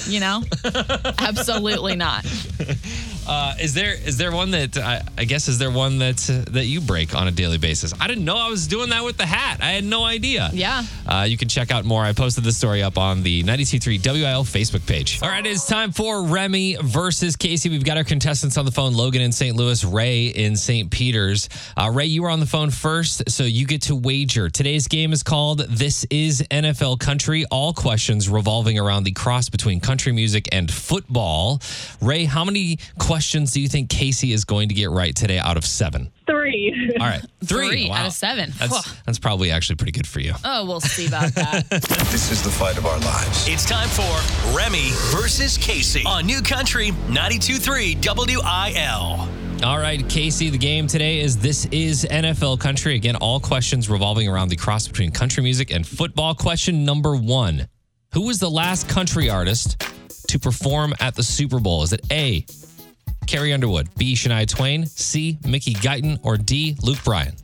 You 0.08 0.20
know? 0.20 0.44
Absolutely 1.20 1.96
not. 1.96 2.26
uh, 3.28 3.54
is 3.60 3.74
there 3.74 3.94
is 3.94 4.18
there 4.18 4.32
one 4.32 4.52
that 4.52 4.78
I, 4.78 5.02
I 5.18 5.26
guess 5.26 5.50
is 5.50 5.60
there 5.60 5.70
one 5.70 6.00
that 6.00 6.30
uh, 6.30 6.50
that 6.52 6.66
you 6.66 6.80
break 6.80 7.14
on 7.14 7.28
a 7.28 7.32
daily 7.32 7.58
basis? 7.58 7.94
I 8.00 8.08
didn't 8.08 8.24
know 8.24 8.38
I 8.38 8.50
was 8.50 8.68
doing 8.68 8.90
that 8.92 9.04
with 9.04 9.18
the 9.18 9.26
hat. 9.26 9.60
I 9.62 9.72
had 9.72 9.84
no 9.84 10.06
idea. 10.06 10.50
Yeah. 10.54 10.84
Uh, 11.06 11.26
you 11.28 11.38
can 11.38 11.50
check 11.50 11.70
out 11.70 11.84
more. 11.84 12.04
I 12.04 12.14
posted 12.14 12.46
this 12.46 12.56
story 12.58 12.82
up 12.82 12.98
on 12.98 13.24
the 13.24 13.44
923 13.44 14.00
WIL 14.00 14.44
Facebook 14.46 14.88
page. 14.88 15.22
All 15.22 15.28
right, 15.28 15.46
it's 15.46 15.68
time 15.68 15.92
for 15.92 16.24
Remy 16.24 16.78
versus 16.82 17.36
Casey. 17.36 17.70
We've 17.70 17.84
got 17.84 17.98
our 17.98 18.06
contestants 18.06 18.58
on 18.58 18.64
the 18.64 18.72
phone 18.72 18.94
Logan 18.94 19.22
in 19.22 19.34
St. 19.34 19.56
Louis, 19.56 19.84
Ray 19.84 20.28
in 20.28 20.56
St. 20.56 20.90
Peter's. 20.90 21.50
Uh, 21.76 21.92
Ray, 21.94 22.06
you 22.06 22.24
were 22.24 22.30
on 22.30 22.40
the 22.40 22.46
phone 22.46 22.70
first, 22.72 23.30
so 23.30 23.44
you 23.44 23.66
get 23.66 23.82
to 23.84 23.96
wager. 23.96 24.50
Today's 24.50 24.88
game 24.88 25.12
is 25.12 25.22
called 25.22 25.60
This 25.60 26.06
is 26.10 26.42
NFL 26.50 27.00
Country. 27.00 27.44
All 27.52 27.74
questions 27.74 28.30
revolving 28.30 28.80
around 28.80 29.04
the 29.04 29.12
cross 29.12 29.50
between 29.50 29.82
country 29.82 30.14
music 30.14 30.48
and 30.54 30.72
football. 30.72 31.62
Ray, 32.02 32.24
how 32.24 32.46
many 32.46 32.80
questions 32.98 33.17
do 33.54 33.62
you 33.62 33.68
think 33.68 33.90
Casey 33.90 34.32
is 34.34 34.46
going 34.46 34.70
to 34.70 34.76
get 34.76 34.90
right 34.90 35.16
today 35.16 35.40
out 35.40 35.58
of 35.58 35.66
seven? 35.66 36.12
Three. 36.26 36.96
All 37.00 37.06
right, 37.06 37.22
three, 37.44 37.68
Three 37.68 37.90
Wow. 37.90 37.96
out 37.98 38.08
of 38.08 38.14
seven. 38.14 38.52
That's, 38.58 39.02
that's 39.04 39.20
probably 39.20 39.52
actually 39.52 39.76
pretty 39.78 39.92
good 39.94 40.08
for 40.08 40.20
you. 40.20 40.34
Oh, 40.44 40.66
we'll 40.66 40.82
see 40.82 41.08
about 41.08 41.34
that. 41.36 41.66
This 42.18 42.32
is 42.32 42.42
the 42.44 42.50
fight 42.50 42.78
of 42.78 42.86
our 42.86 42.98
lives. 43.00 43.48
It's 43.48 43.66
time 43.66 43.88
for 43.90 44.56
Remy 44.56 44.90
versus 45.12 45.58
Casey 45.58 46.04
on 46.06 46.26
New 46.26 46.42
Country 46.42 46.92
92.3 47.10 47.98
WIL. 48.06 49.28
All 49.64 49.80
right, 49.80 50.08
Casey, 50.08 50.50
the 50.50 50.58
game 50.58 50.86
today 50.88 51.20
is 51.20 51.38
This 51.38 51.66
is 51.72 52.06
NFL 52.10 52.60
Country. 52.60 52.96
Again, 52.96 53.16
all 53.16 53.40
questions 53.40 53.90
revolving 53.90 54.28
around 54.28 54.50
the 54.50 54.56
cross 54.56 54.88
between 54.88 55.12
country 55.12 55.42
music 55.44 55.72
and 55.72 55.86
football. 55.86 56.36
Question 56.36 56.86
number 56.86 57.16
one 57.16 57.68
Who 58.14 58.28
was 58.28 58.40
the 58.40 58.50
last 58.50 58.88
country 58.88 59.30
artist 59.30 59.82
to 60.30 60.38
perform 60.40 60.94
at 61.00 61.16
the 61.16 61.24
Super 61.24 61.60
Bowl? 61.60 61.84
Is 61.84 61.92
it 61.94 62.06
A, 62.12 62.46
Carrie 63.28 63.54
Underwood, 63.54 63.90
B, 63.98 64.14
Shania 64.16 64.48
Twain, 64.48 64.86
C, 64.86 65.38
Mickey 65.46 65.74
Guyton, 65.74 66.18
or 66.24 66.38
D, 66.38 66.78
Luke 66.82 67.04
Bryan? 67.04 67.36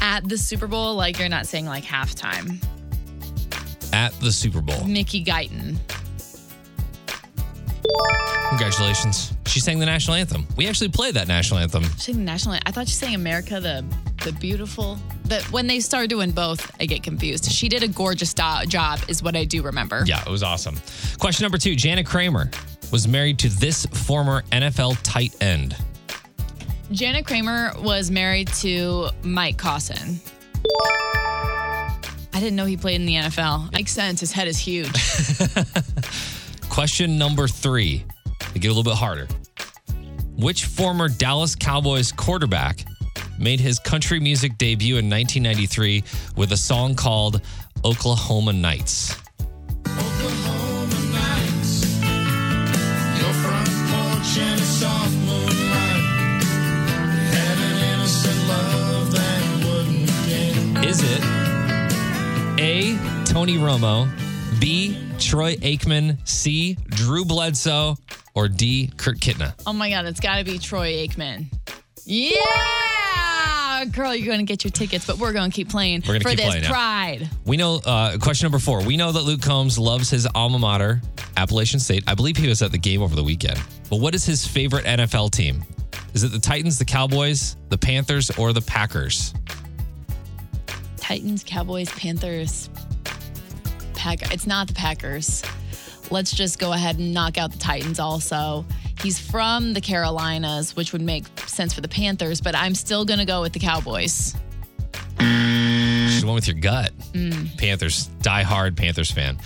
At 0.00 0.28
the 0.28 0.38
Super 0.38 0.66
Bowl, 0.66 0.94
like 0.94 1.18
you're 1.18 1.28
not 1.28 1.46
saying 1.46 1.66
like 1.66 1.84
halftime. 1.84 2.64
At 3.92 4.12
the 4.20 4.30
Super 4.30 4.60
Bowl. 4.60 4.84
Mickey 4.84 5.24
Guyton. 5.24 5.76
Congratulations. 8.50 9.32
She 9.46 9.58
sang 9.58 9.80
the 9.80 9.86
national 9.86 10.16
anthem. 10.16 10.46
We 10.56 10.68
actually 10.68 10.90
played 10.90 11.14
that 11.14 11.26
national 11.26 11.58
anthem. 11.60 11.84
Saying 11.98 12.18
the 12.18 12.24
national. 12.24 12.54
Anthem. 12.54 12.68
I 12.68 12.72
thought 12.72 12.88
she 12.88 12.94
sang 12.94 13.14
America 13.14 13.60
the 13.60 13.84
the 14.24 14.32
beautiful. 14.32 14.98
But 15.28 15.42
when 15.52 15.66
they 15.66 15.80
start 15.80 16.08
doing 16.08 16.30
both, 16.30 16.70
I 16.80 16.86
get 16.86 17.02
confused. 17.02 17.50
She 17.50 17.68
did 17.68 17.82
a 17.82 17.88
gorgeous 17.88 18.34
do- 18.34 18.66
job, 18.68 19.00
is 19.08 19.22
what 19.22 19.36
I 19.36 19.44
do 19.44 19.62
remember. 19.62 20.02
Yeah, 20.06 20.22
it 20.22 20.30
was 20.30 20.42
awesome. 20.42 20.76
Question 21.18 21.44
number 21.44 21.58
two 21.58 21.74
Jana 21.74 22.04
Kramer 22.04 22.50
was 22.90 23.06
married 23.06 23.38
to 23.40 23.48
this 23.48 23.86
former 23.86 24.42
NFL 24.52 24.98
tight 25.02 25.34
end. 25.42 25.76
Jana 26.92 27.22
Kramer 27.22 27.72
was 27.78 28.10
married 28.10 28.48
to 28.54 29.08
Mike 29.22 29.56
Caussin. 29.56 30.20
I 32.32 32.38
didn't 32.40 32.56
know 32.56 32.64
he 32.64 32.76
played 32.76 32.96
in 32.96 33.06
the 33.06 33.14
NFL. 33.14 33.72
Makes 33.72 33.92
sense. 33.92 34.20
His 34.20 34.32
head 34.32 34.48
is 34.48 34.58
huge. 34.58 34.90
Question 36.68 37.18
number 37.18 37.46
three. 37.46 38.04
To 38.52 38.58
get 38.58 38.68
a 38.68 38.74
little 38.74 38.82
bit 38.82 38.96
harder. 38.96 39.28
Which 40.36 40.64
former 40.64 41.08
Dallas 41.08 41.54
Cowboys 41.54 42.10
quarterback 42.10 42.84
made 43.38 43.60
his 43.60 43.78
country 43.78 44.18
music 44.18 44.58
debut 44.58 44.96
in 44.96 45.08
1993 45.08 46.02
with 46.36 46.52
a 46.52 46.56
song 46.56 46.94
called 46.94 47.42
Oklahoma 47.84 48.52
Nights? 48.52 49.16
Is 60.90 61.02
it 61.04 61.20
A. 62.58 62.98
Tony 63.24 63.58
Romo, 63.58 64.10
B. 64.60 64.98
Troy 65.20 65.54
Aikman, 65.58 66.18
C. 66.28 66.76
Drew 66.88 67.24
Bledsoe, 67.24 67.96
or 68.34 68.48
D. 68.48 68.90
Kurt 68.96 69.20
Kittner? 69.20 69.54
Oh 69.68 69.72
my 69.72 69.88
God, 69.88 70.06
it's 70.06 70.18
got 70.18 70.38
to 70.38 70.44
be 70.44 70.58
Troy 70.58 71.06
Aikman. 71.06 71.46
Yeah, 72.04 73.84
girl, 73.92 74.16
you're 74.16 74.26
going 74.26 74.40
to 74.40 74.44
get 74.44 74.64
your 74.64 74.72
tickets, 74.72 75.06
but 75.06 75.18
we're 75.18 75.32
going 75.32 75.52
to 75.52 75.54
keep 75.54 75.68
playing 75.68 76.00
We're 76.08 76.14
gonna 76.14 76.20
for 76.24 76.30
keep 76.30 76.38
this 76.38 76.48
playing, 76.48 76.64
pride. 76.64 77.28
We 77.44 77.56
know, 77.56 77.80
uh, 77.86 78.18
question 78.18 78.46
number 78.46 78.58
four. 78.58 78.82
We 78.82 78.96
know 78.96 79.12
that 79.12 79.22
Luke 79.22 79.42
Combs 79.42 79.78
loves 79.78 80.10
his 80.10 80.26
alma 80.34 80.58
mater, 80.58 81.00
Appalachian 81.36 81.78
State. 81.78 82.02
I 82.08 82.16
believe 82.16 82.36
he 82.36 82.48
was 82.48 82.62
at 82.62 82.72
the 82.72 82.78
game 82.78 83.00
over 83.00 83.14
the 83.14 83.22
weekend. 83.22 83.62
But 83.90 84.00
what 84.00 84.16
is 84.16 84.24
his 84.24 84.44
favorite 84.44 84.86
NFL 84.86 85.30
team? 85.30 85.62
Is 86.14 86.24
it 86.24 86.32
the 86.32 86.40
Titans, 86.40 86.80
the 86.80 86.84
Cowboys, 86.84 87.54
the 87.68 87.78
Panthers, 87.78 88.30
or 88.36 88.52
the 88.52 88.62
Packers? 88.62 89.32
Titans, 91.10 91.42
Cowboys, 91.42 91.90
Panthers, 91.90 92.70
Pack. 93.94 94.32
It's 94.32 94.46
not 94.46 94.68
the 94.68 94.74
Packers. 94.74 95.42
Let's 96.08 96.32
just 96.32 96.60
go 96.60 96.72
ahead 96.72 97.00
and 97.00 97.12
knock 97.12 97.36
out 97.36 97.50
the 97.50 97.58
Titans 97.58 97.98
also. 97.98 98.64
He's 99.02 99.18
from 99.18 99.72
the 99.72 99.80
Carolinas, 99.80 100.76
which 100.76 100.92
would 100.92 101.02
make 101.02 101.26
sense 101.40 101.74
for 101.74 101.80
the 101.80 101.88
Panthers, 101.88 102.40
but 102.40 102.54
I'm 102.54 102.76
still 102.76 103.04
going 103.04 103.18
to 103.18 103.24
go 103.24 103.42
with 103.42 103.52
the 103.52 103.58
Cowboys. 103.58 104.36
She's 105.18 106.24
one 106.24 106.36
with 106.36 106.46
your 106.46 106.54
gut. 106.60 106.92
Mm. 107.12 107.58
Panthers, 107.58 108.06
die-hard 108.22 108.76
Panthers 108.76 109.10
fan. 109.10 109.38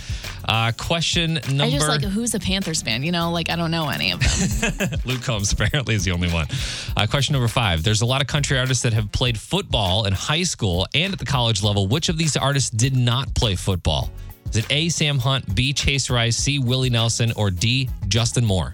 Uh, 0.47 0.71
question 0.77 1.35
number. 1.49 1.63
I 1.63 1.69
just 1.71 1.87
like 1.87 2.03
who's 2.03 2.35
a 2.35 2.39
Panthers 2.39 2.81
fan, 2.81 3.01
you 3.03 3.11
know, 3.11 3.31
like 3.31 3.49
I 3.49 3.55
don't 3.55 3.71
know 3.71 3.89
any 3.89 4.11
of 4.11 4.19
them. 4.19 4.99
Luke 5.05 5.23
Combs 5.23 5.51
apparently 5.59 5.95
is 5.95 6.03
the 6.03 6.11
only 6.11 6.31
one. 6.31 6.47
Uh, 6.95 7.07
question 7.07 7.33
number 7.33 7.47
five. 7.47 7.83
There's 7.83 8.01
a 8.01 8.05
lot 8.05 8.21
of 8.21 8.27
country 8.27 8.59
artists 8.59 8.83
that 8.83 8.93
have 8.93 9.11
played 9.11 9.39
football 9.39 10.05
in 10.05 10.13
high 10.13 10.43
school 10.43 10.87
and 10.93 11.13
at 11.13 11.19
the 11.19 11.25
college 11.25 11.63
level. 11.63 11.87
Which 11.87 12.09
of 12.09 12.17
these 12.17 12.37
artists 12.37 12.69
did 12.69 12.95
not 12.95 13.33
play 13.33 13.55
football? 13.55 14.11
Is 14.49 14.57
it 14.57 14.71
A. 14.71 14.89
Sam 14.89 15.17
Hunt, 15.17 15.55
B. 15.55 15.73
Chase 15.73 16.09
Rice, 16.09 16.37
C. 16.37 16.59
Willie 16.59 16.89
Nelson, 16.89 17.33
or 17.35 17.49
D. 17.49 17.89
Justin 18.07 18.45
Moore? 18.45 18.73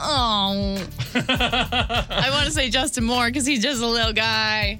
oh. 0.00 0.86
I 1.14 2.28
want 2.30 2.46
to 2.46 2.52
say 2.52 2.70
Justin 2.70 3.04
Moore 3.04 3.26
because 3.26 3.46
he's 3.46 3.62
just 3.62 3.82
a 3.82 3.86
little 3.86 4.12
guy. 4.12 4.78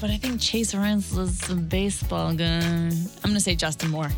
But 0.00 0.10
I 0.10 0.16
think 0.16 0.40
Chase 0.40 0.72
is 0.74 1.50
a 1.50 1.54
baseball 1.54 2.32
guy. 2.34 2.58
I'm 2.64 2.90
going 3.22 3.34
to 3.34 3.40
say 3.40 3.54
Justin 3.54 3.90
Moore. 3.90 4.10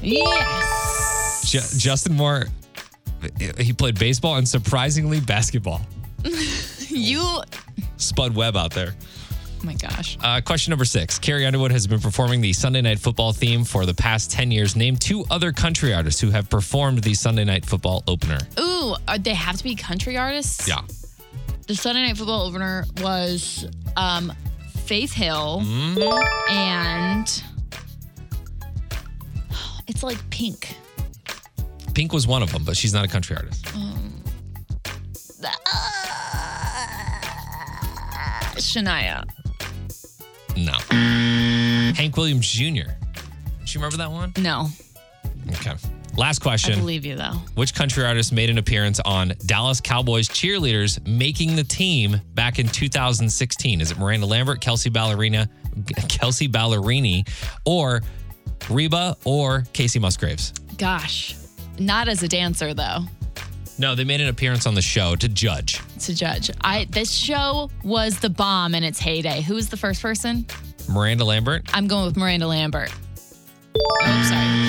Yes. 0.00 1.50
Ju- 1.50 1.78
Justin 1.78 2.14
Moore, 2.14 2.46
he 3.58 3.72
played 3.72 3.98
baseball 3.98 4.36
and 4.36 4.48
surprisingly 4.48 5.20
basketball. 5.20 5.80
You. 6.94 7.40
Spud 7.96 8.34
Webb 8.36 8.54
out 8.54 8.72
there. 8.72 8.94
Oh 9.62 9.64
my 9.64 9.72
gosh. 9.74 10.18
Uh, 10.22 10.42
question 10.44 10.70
number 10.72 10.84
six. 10.84 11.18
Carrie 11.18 11.46
Underwood 11.46 11.72
has 11.72 11.86
been 11.86 12.00
performing 12.00 12.42
the 12.42 12.52
Sunday 12.52 12.82
Night 12.82 12.98
Football 12.98 13.32
theme 13.32 13.64
for 13.64 13.86
the 13.86 13.94
past 13.94 14.30
10 14.30 14.50
years. 14.50 14.76
Name 14.76 14.96
two 14.96 15.24
other 15.30 15.52
country 15.52 15.94
artists 15.94 16.20
who 16.20 16.28
have 16.30 16.50
performed 16.50 17.02
the 17.02 17.14
Sunday 17.14 17.44
Night 17.44 17.64
Football 17.64 18.04
opener. 18.06 18.38
Ooh, 18.60 18.94
are 19.08 19.18
they 19.18 19.32
have 19.32 19.56
to 19.56 19.64
be 19.64 19.74
country 19.74 20.18
artists? 20.18 20.68
Yeah. 20.68 20.82
The 21.72 21.78
Sunday 21.78 22.02
Night 22.02 22.18
Football 22.18 22.42
opener 22.48 22.84
was 23.00 23.66
um, 23.96 24.30
Faith 24.84 25.14
Hill 25.14 25.62
and 26.50 27.26
it's 29.88 30.02
like 30.02 30.18
Pink. 30.28 30.76
Pink 31.94 32.12
was 32.12 32.26
one 32.26 32.42
of 32.42 32.52
them, 32.52 32.62
but 32.64 32.76
she's 32.76 32.92
not 32.92 33.06
a 33.06 33.08
country 33.08 33.36
artist. 33.36 33.64
Shania. 38.58 39.24
No. 40.54 40.74
Hank 41.94 42.18
Williams 42.18 42.52
Jr. 42.52 42.60
Do 42.64 42.82
you 42.82 42.90
remember 43.76 43.96
that 43.96 44.10
one? 44.10 44.34
No, 44.38 44.68
Okay. 45.52 45.72
Last 46.16 46.42
I 46.42 46.44
question. 46.44 46.78
believe 46.78 47.04
you 47.06 47.16
though. 47.16 47.32
Which 47.54 47.74
country 47.74 48.04
artist 48.04 48.32
made 48.32 48.50
an 48.50 48.58
appearance 48.58 49.00
on 49.00 49.32
Dallas 49.46 49.80
Cowboys 49.80 50.28
cheerleaders 50.28 51.04
making 51.06 51.56
the 51.56 51.64
team 51.64 52.20
back 52.34 52.58
in 52.58 52.68
2016? 52.68 53.80
Is 53.80 53.90
it 53.90 53.98
Miranda 53.98 54.26
Lambert, 54.26 54.60
Kelsey 54.60 54.90
Ballerina, 54.90 55.48
Kelsey 56.08 56.48
Ballerini, 56.48 57.26
or 57.64 58.02
Reba 58.68 59.16
or 59.24 59.62
Kacey 59.72 60.00
Musgraves? 60.00 60.52
Gosh, 60.78 61.34
not 61.78 62.08
as 62.08 62.22
a 62.22 62.28
dancer 62.28 62.74
though. 62.74 63.00
No, 63.78 63.94
they 63.94 64.04
made 64.04 64.20
an 64.20 64.28
appearance 64.28 64.66
on 64.66 64.74
the 64.74 64.82
show 64.82 65.16
to 65.16 65.28
judge. 65.28 65.80
To 66.00 66.14
judge, 66.14 66.50
I 66.60 66.86
this 66.90 67.10
show 67.10 67.70
was 67.82 68.18
the 68.20 68.28
bomb 68.30 68.74
in 68.74 68.84
its 68.84 68.98
heyday. 68.98 69.40
Who 69.40 69.54
was 69.54 69.70
the 69.70 69.78
first 69.78 70.02
person? 70.02 70.44
Miranda 70.90 71.24
Lambert, 71.24 71.62
I'm 71.72 71.86
going 71.86 72.04
with 72.04 72.16
Miranda 72.16 72.46
Lambert. 72.48 72.92
Oh, 73.76 74.26
sorry. 74.28 74.61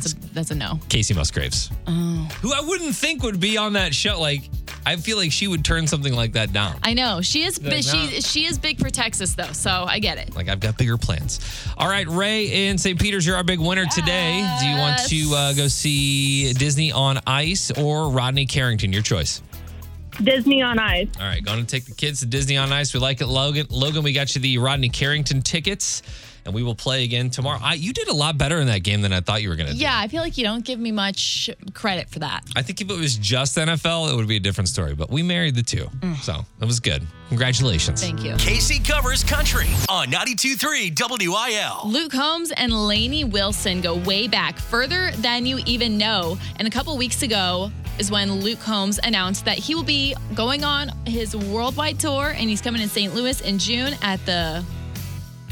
That's 0.00 0.12
a 0.12 0.34
that's 0.34 0.50
a 0.50 0.54
no. 0.54 0.80
Kacey 0.88 1.14
Musgraves. 1.14 1.70
Oh. 1.86 2.28
Who 2.40 2.54
I 2.54 2.60
wouldn't 2.60 2.94
think 2.94 3.22
would 3.22 3.38
be 3.38 3.58
on 3.58 3.74
that 3.74 3.94
show. 3.94 4.18
Like, 4.18 4.42
I 4.86 4.96
feel 4.96 5.18
like 5.18 5.30
she 5.30 5.46
would 5.46 5.62
turn 5.62 5.86
something 5.86 6.14
like 6.14 6.32
that 6.32 6.54
down. 6.54 6.76
I 6.82 6.94
know 6.94 7.20
she 7.20 7.42
is. 7.42 7.60
She 7.62 8.20
she 8.22 8.46
is 8.46 8.58
big 8.58 8.78
for 8.78 8.88
Texas 8.88 9.34
though, 9.34 9.52
so 9.52 9.84
I 9.86 9.98
get 9.98 10.16
it. 10.16 10.34
Like 10.34 10.48
I've 10.48 10.60
got 10.60 10.78
bigger 10.78 10.96
plans. 10.96 11.40
All 11.76 11.88
right, 11.88 12.08
Ray 12.08 12.68
in 12.68 12.78
St. 12.78 12.98
Peter's, 12.98 13.26
you're 13.26 13.36
our 13.36 13.44
big 13.44 13.60
winner 13.60 13.84
today. 13.94 14.38
Do 14.60 14.66
you 14.66 14.76
want 14.76 15.00
to 15.08 15.34
uh, 15.34 15.52
go 15.52 15.68
see 15.68 16.52
Disney 16.54 16.92
on 16.92 17.20
Ice 17.26 17.70
or 17.72 18.08
Rodney 18.08 18.46
Carrington? 18.46 18.92
Your 18.92 19.02
choice. 19.02 19.42
Disney 20.22 20.62
on 20.62 20.78
Ice. 20.78 21.08
All 21.18 21.26
right, 21.26 21.42
going 21.42 21.60
to 21.60 21.66
take 21.66 21.84
the 21.84 21.94
kids 21.94 22.20
to 22.20 22.26
Disney 22.26 22.56
on 22.56 22.72
Ice. 22.72 22.92
We 22.94 23.00
like 23.00 23.20
it, 23.20 23.26
Logan. 23.26 23.66
Logan, 23.70 24.02
we 24.02 24.12
got 24.12 24.34
you 24.34 24.40
the 24.40 24.58
Rodney 24.58 24.88
Carrington 24.88 25.42
tickets, 25.42 26.02
and 26.44 26.54
we 26.54 26.62
will 26.62 26.74
play 26.74 27.04
again 27.04 27.30
tomorrow. 27.30 27.58
I, 27.62 27.74
you 27.74 27.92
did 27.92 28.08
a 28.08 28.14
lot 28.14 28.38
better 28.38 28.60
in 28.60 28.66
that 28.68 28.82
game 28.82 29.02
than 29.02 29.12
I 29.12 29.20
thought 29.20 29.42
you 29.42 29.48
were 29.48 29.56
going 29.56 29.70
to. 29.70 29.74
Yeah, 29.74 29.98
I 29.98 30.08
feel 30.08 30.22
like 30.22 30.38
you 30.38 30.44
don't 30.44 30.64
give 30.64 30.78
me 30.78 30.92
much 30.92 31.50
credit 31.74 32.08
for 32.08 32.20
that. 32.20 32.44
I 32.56 32.62
think 32.62 32.80
if 32.80 32.90
it 32.90 32.98
was 32.98 33.16
just 33.16 33.56
NFL, 33.56 34.12
it 34.12 34.16
would 34.16 34.28
be 34.28 34.36
a 34.36 34.40
different 34.40 34.68
story. 34.68 34.94
But 34.94 35.10
we 35.10 35.22
married 35.22 35.54
the 35.54 35.62
two, 35.62 35.88
so 36.22 36.44
it 36.60 36.64
was 36.64 36.80
good. 36.80 37.06
Congratulations. 37.28 38.02
Mm. 38.02 38.06
Thank 38.06 38.24
you. 38.24 38.34
Casey 38.36 38.80
covers 38.80 39.22
country 39.22 39.68
on 39.88 40.08
92.3 40.08 41.28
WIL. 41.28 41.90
Luke 41.90 42.12
Combs 42.12 42.50
and 42.52 42.72
Lainey 42.72 43.24
Wilson 43.24 43.80
go 43.80 43.96
way 43.96 44.26
back, 44.26 44.58
further 44.58 45.12
than 45.12 45.46
you 45.46 45.60
even 45.66 45.96
know. 45.96 46.36
And 46.56 46.66
a 46.66 46.70
couple 46.70 46.96
weeks 46.96 47.22
ago 47.22 47.70
is 48.00 48.10
when 48.10 48.32
Luke 48.32 48.58
Combs 48.60 48.98
announced 49.04 49.44
that 49.44 49.58
he 49.58 49.74
will 49.74 49.82
be 49.82 50.16
going 50.34 50.64
on 50.64 50.88
his 51.04 51.36
worldwide 51.36 52.00
tour 52.00 52.30
and 52.34 52.48
he's 52.48 52.62
coming 52.62 52.80
in 52.80 52.88
St. 52.88 53.14
Louis 53.14 53.38
in 53.42 53.58
June 53.58 53.94
at 54.00 54.24
the 54.24 54.64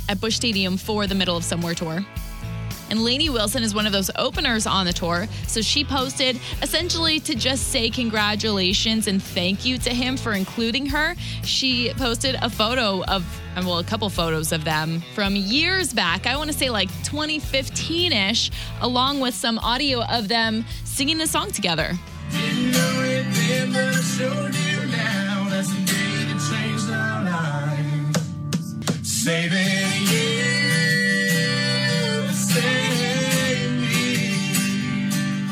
at 0.09 0.19
Busch 0.19 0.37
Stadium 0.37 0.79
for 0.79 1.07
the 1.07 1.15
Middle 1.15 1.37
of 1.37 1.45
Somewhere 1.45 1.75
tour. 1.75 2.01
And 2.89 3.05
Lainey 3.05 3.29
Wilson 3.29 3.63
is 3.63 3.75
one 3.75 3.85
of 3.85 3.93
those 3.93 4.11
openers 4.17 4.67
on 4.67 4.87
the 4.87 4.95
tour. 4.95 5.29
So 5.47 5.61
she 5.61 5.85
posted 5.85 6.41
essentially 6.63 7.21
to 7.21 7.35
just 7.35 7.69
say 7.69 7.91
congratulations 7.91 9.09
and 9.09 9.23
thank 9.23 9.67
you 9.67 9.77
to 9.79 9.91
him 9.91 10.17
for 10.17 10.33
including 10.33 10.87
her. 10.87 11.17
She 11.43 11.93
posted 11.99 12.37
a 12.41 12.49
photo 12.49 13.05
of, 13.05 13.27
well, 13.57 13.79
a 13.79 13.85
couple 13.85 14.09
photos 14.09 14.53
of 14.53 14.65
them 14.65 15.03
from 15.15 15.37
years 15.37 15.93
back. 15.93 16.27
I 16.27 16.35
want 16.39 16.51
to 16.51 16.57
say 16.57 16.71
like 16.71 16.89
2015 17.05 18.11
ish, 18.11 18.51
along 18.81 19.21
with 19.21 19.35
some 19.35 19.59
audio 19.59 20.03
of 20.05 20.29
them 20.29 20.65
singing 20.85 21.19
the 21.19 21.27
song 21.27 21.51
together. 21.51 21.93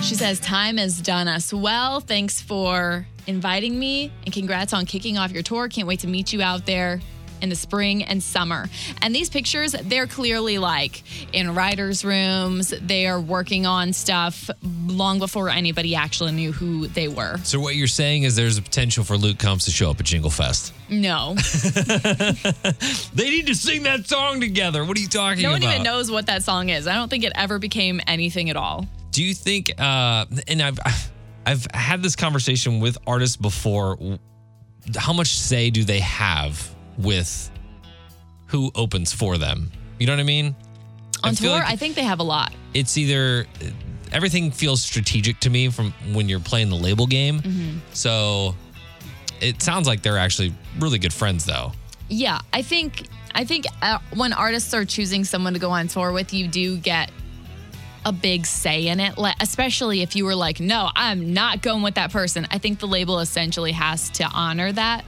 She 0.02 0.14
says, 0.14 0.40
Time 0.40 0.76
has 0.78 1.00
done 1.00 1.28
us 1.28 1.52
well. 1.52 2.00
Thanks 2.00 2.40
for 2.40 3.06
inviting 3.26 3.78
me 3.78 4.12
and 4.24 4.32
congrats 4.32 4.72
on 4.72 4.86
kicking 4.86 5.18
off 5.18 5.32
your 5.32 5.42
tour. 5.42 5.68
Can't 5.68 5.86
wait 5.86 6.00
to 6.00 6.06
meet 6.06 6.32
you 6.32 6.40
out 6.42 6.64
there 6.64 7.00
in 7.46 7.50
the 7.50 7.56
spring 7.56 8.02
and 8.02 8.20
summer. 8.20 8.68
And 9.00 9.14
these 9.14 9.30
pictures, 9.30 9.72
they're 9.84 10.08
clearly 10.08 10.58
like 10.58 11.04
in 11.32 11.54
writers' 11.54 12.04
rooms. 12.04 12.74
They 12.80 13.06
are 13.06 13.20
working 13.20 13.66
on 13.66 13.92
stuff 13.92 14.50
long 14.86 15.20
before 15.20 15.48
anybody 15.48 15.94
actually 15.94 16.32
knew 16.32 16.50
who 16.50 16.88
they 16.88 17.06
were. 17.06 17.38
So 17.44 17.60
what 17.60 17.76
you're 17.76 17.86
saying 17.86 18.24
is 18.24 18.34
there's 18.34 18.58
a 18.58 18.62
potential 18.62 19.04
for 19.04 19.16
Luke 19.16 19.38
Combs 19.38 19.64
to 19.66 19.70
show 19.70 19.90
up 19.90 20.00
at 20.00 20.06
Jingle 20.06 20.30
Fest. 20.30 20.72
No, 20.88 21.34
They 23.14 23.30
need 23.30 23.46
to 23.46 23.54
sing 23.54 23.84
that 23.84 24.06
song 24.06 24.40
together. 24.40 24.84
What 24.84 24.96
are 24.96 25.00
you 25.00 25.08
talking 25.08 25.42
no 25.42 25.50
about? 25.50 25.60
No 25.60 25.66
one 25.66 25.74
even 25.74 25.84
knows 25.84 26.10
what 26.10 26.26
that 26.26 26.42
song 26.42 26.68
is. 26.68 26.86
I 26.86 26.94
don't 26.94 27.08
think 27.08 27.24
it 27.24 27.32
ever 27.34 27.58
became 27.58 28.00
anything 28.06 28.50
at 28.50 28.56
all. 28.56 28.86
Do 29.10 29.22
you 29.22 29.34
think? 29.34 29.72
Uh, 29.80 30.26
and 30.48 30.62
I've 30.62 30.78
I've 31.46 31.66
had 31.72 32.02
this 32.02 32.16
conversation 32.16 32.80
with 32.80 32.98
artists 33.06 33.36
before. 33.36 34.18
How 34.96 35.12
much 35.12 35.36
say 35.36 35.70
do 35.70 35.84
they 35.84 36.00
have 36.00 36.75
with 36.98 37.50
who 38.46 38.70
opens 38.74 39.12
for 39.12 39.38
them? 39.38 39.70
You 39.98 40.06
know 40.06 40.12
what 40.12 40.20
I 40.20 40.24
mean? 40.24 40.54
I 41.24 41.28
On 41.28 41.34
feel 41.34 41.52
tour, 41.52 41.60
like 41.60 41.70
I 41.72 41.76
think 41.76 41.94
they 41.96 42.04
have 42.04 42.20
a 42.20 42.24
lot. 42.24 42.52
it's 42.74 42.96
either 42.98 43.46
everything 44.12 44.50
feels 44.50 44.82
strategic 44.82 45.40
to 45.40 45.50
me 45.50 45.68
from 45.68 45.92
when 46.12 46.28
you're 46.28 46.40
playing 46.40 46.68
the 46.70 46.76
label 46.76 47.06
game. 47.06 47.40
Mm-hmm. 47.40 47.78
So 47.92 48.54
it 49.40 49.62
sounds 49.62 49.86
like 49.86 50.02
they're 50.02 50.18
actually 50.18 50.54
really 50.78 50.98
good 50.98 51.12
friends, 51.12 51.44
though. 51.44 51.72
Yeah, 52.08 52.40
I 52.52 52.62
think 52.62 53.06
I 53.34 53.44
think 53.44 53.66
uh, 53.82 53.98
when 54.14 54.32
artists 54.32 54.72
are 54.74 54.84
choosing 54.84 55.24
someone 55.24 55.54
to 55.54 55.58
go 55.58 55.70
on 55.70 55.88
tour 55.88 56.12
with, 56.12 56.32
you 56.32 56.46
do 56.48 56.76
get 56.76 57.10
a 58.04 58.12
big 58.12 58.46
say 58.46 58.86
in 58.86 59.00
it, 59.00 59.18
like, 59.18 59.34
especially 59.40 60.00
if 60.02 60.14
you 60.14 60.24
were 60.24 60.36
like, 60.36 60.60
no, 60.60 60.88
I'm 60.94 61.34
not 61.34 61.60
going 61.60 61.82
with 61.82 61.96
that 61.96 62.12
person. 62.12 62.46
I 62.52 62.58
think 62.58 62.78
the 62.78 62.86
label 62.86 63.18
essentially 63.18 63.72
has 63.72 64.10
to 64.10 64.24
honor 64.24 64.70
that, 64.70 65.04